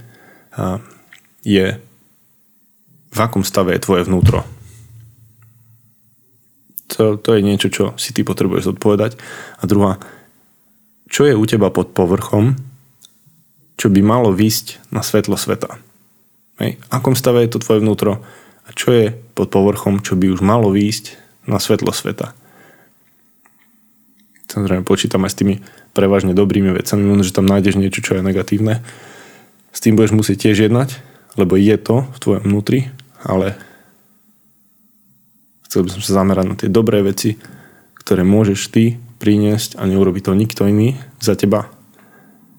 je, 1.43 1.65
v 3.11 3.19
akom 3.19 3.43
stave 3.43 3.75
je 3.75 3.83
tvoje 3.83 4.07
vnútro. 4.07 4.47
To, 6.95 7.19
to 7.19 7.35
je 7.35 7.43
niečo, 7.43 7.67
čo 7.67 7.83
si 7.99 8.15
ty 8.15 8.23
potrebuješ 8.23 8.79
odpovedať. 8.79 9.19
A 9.59 9.67
druhá, 9.67 9.99
čo 11.11 11.27
je 11.27 11.35
u 11.35 11.43
teba 11.43 11.67
pod 11.67 11.91
povrchom, 11.91 12.55
čo 13.75 13.91
by 13.91 13.99
malo 13.99 14.31
výsť 14.31 14.79
na 14.95 15.03
svetlo 15.03 15.35
sveta. 15.35 15.75
Hej. 16.63 16.79
Akom 16.87 17.19
stave 17.19 17.43
je 17.43 17.51
to 17.51 17.59
tvoje 17.59 17.83
vnútro 17.83 18.23
a 18.63 18.69
čo 18.71 18.95
je 18.95 19.11
pod 19.35 19.51
povrchom, 19.51 19.99
čo 19.99 20.15
by 20.15 20.31
už 20.31 20.39
malo 20.39 20.71
výsť 20.71 21.19
na 21.43 21.59
svetlo 21.59 21.91
sveta. 21.91 22.31
Samozrejme 24.47 24.87
počítam 24.87 25.27
aj 25.27 25.35
s 25.35 25.39
tými 25.43 25.55
prevažne 25.95 26.35
dobrými 26.35 26.75
vecami, 26.75 27.23
že 27.23 27.31
tam 27.31 27.47
nájdeš 27.47 27.79
niečo, 27.79 28.03
čo 28.03 28.19
je 28.19 28.21
negatívne. 28.21 28.83
S 29.71 29.79
tým 29.79 29.95
budeš 29.95 30.11
musieť 30.11 30.51
tiež 30.51 30.67
jednať, 30.67 30.99
lebo 31.39 31.55
je 31.55 31.75
to 31.79 32.03
v 32.11 32.17
tvojom 32.19 32.43
vnútri 32.43 32.91
ale 33.25 33.57
chcel 35.65 35.81
by 35.81 35.89
som 35.97 36.01
sa 36.05 36.21
zamerať 36.21 36.45
na 36.45 36.55
tie 36.55 36.69
dobré 36.69 37.01
veci, 37.01 37.41
ktoré 37.97 38.21
môžeš 38.21 38.69
ty 38.69 39.01
priniesť 39.17 39.81
a 39.81 39.89
neurobi 39.89 40.21
to 40.21 40.37
nikto 40.37 40.69
iný 40.69 41.01
za 41.17 41.33
teba. 41.33 41.73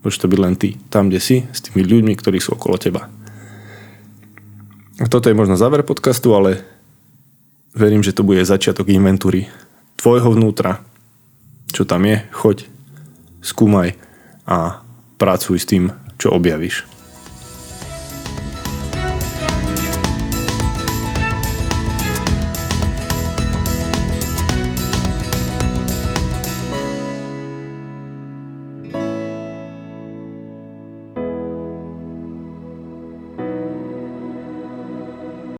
Môžeš 0.03 0.27
to 0.27 0.31
byť 0.31 0.41
len 0.43 0.55
ty, 0.59 0.75
tam, 0.91 1.07
kde 1.09 1.23
si, 1.23 1.37
s 1.55 1.63
tými 1.63 1.87
ľuďmi, 1.87 2.19
ktorí 2.19 2.43
sú 2.43 2.59
okolo 2.59 2.77
teba. 2.83 3.07
A 4.99 5.07
toto 5.07 5.31
je 5.31 5.39
možno 5.39 5.55
záver 5.55 5.87
podcastu, 5.87 6.35
ale 6.35 6.67
verím, 7.77 8.03
že 8.03 8.17
to 8.17 8.27
bude 8.27 8.43
začiatok 8.43 8.91
inventúry 8.91 9.47
tvojho 9.95 10.35
vnútra, 10.35 10.83
čo 11.71 11.87
tam 11.87 12.09
je, 12.09 12.27
choď, 12.33 12.67
skúmaj 13.47 13.95
a 14.43 14.83
pracuj 15.23 15.63
s 15.63 15.71
tým, 15.71 15.95
čo 16.19 16.35
objavíš. 16.35 16.96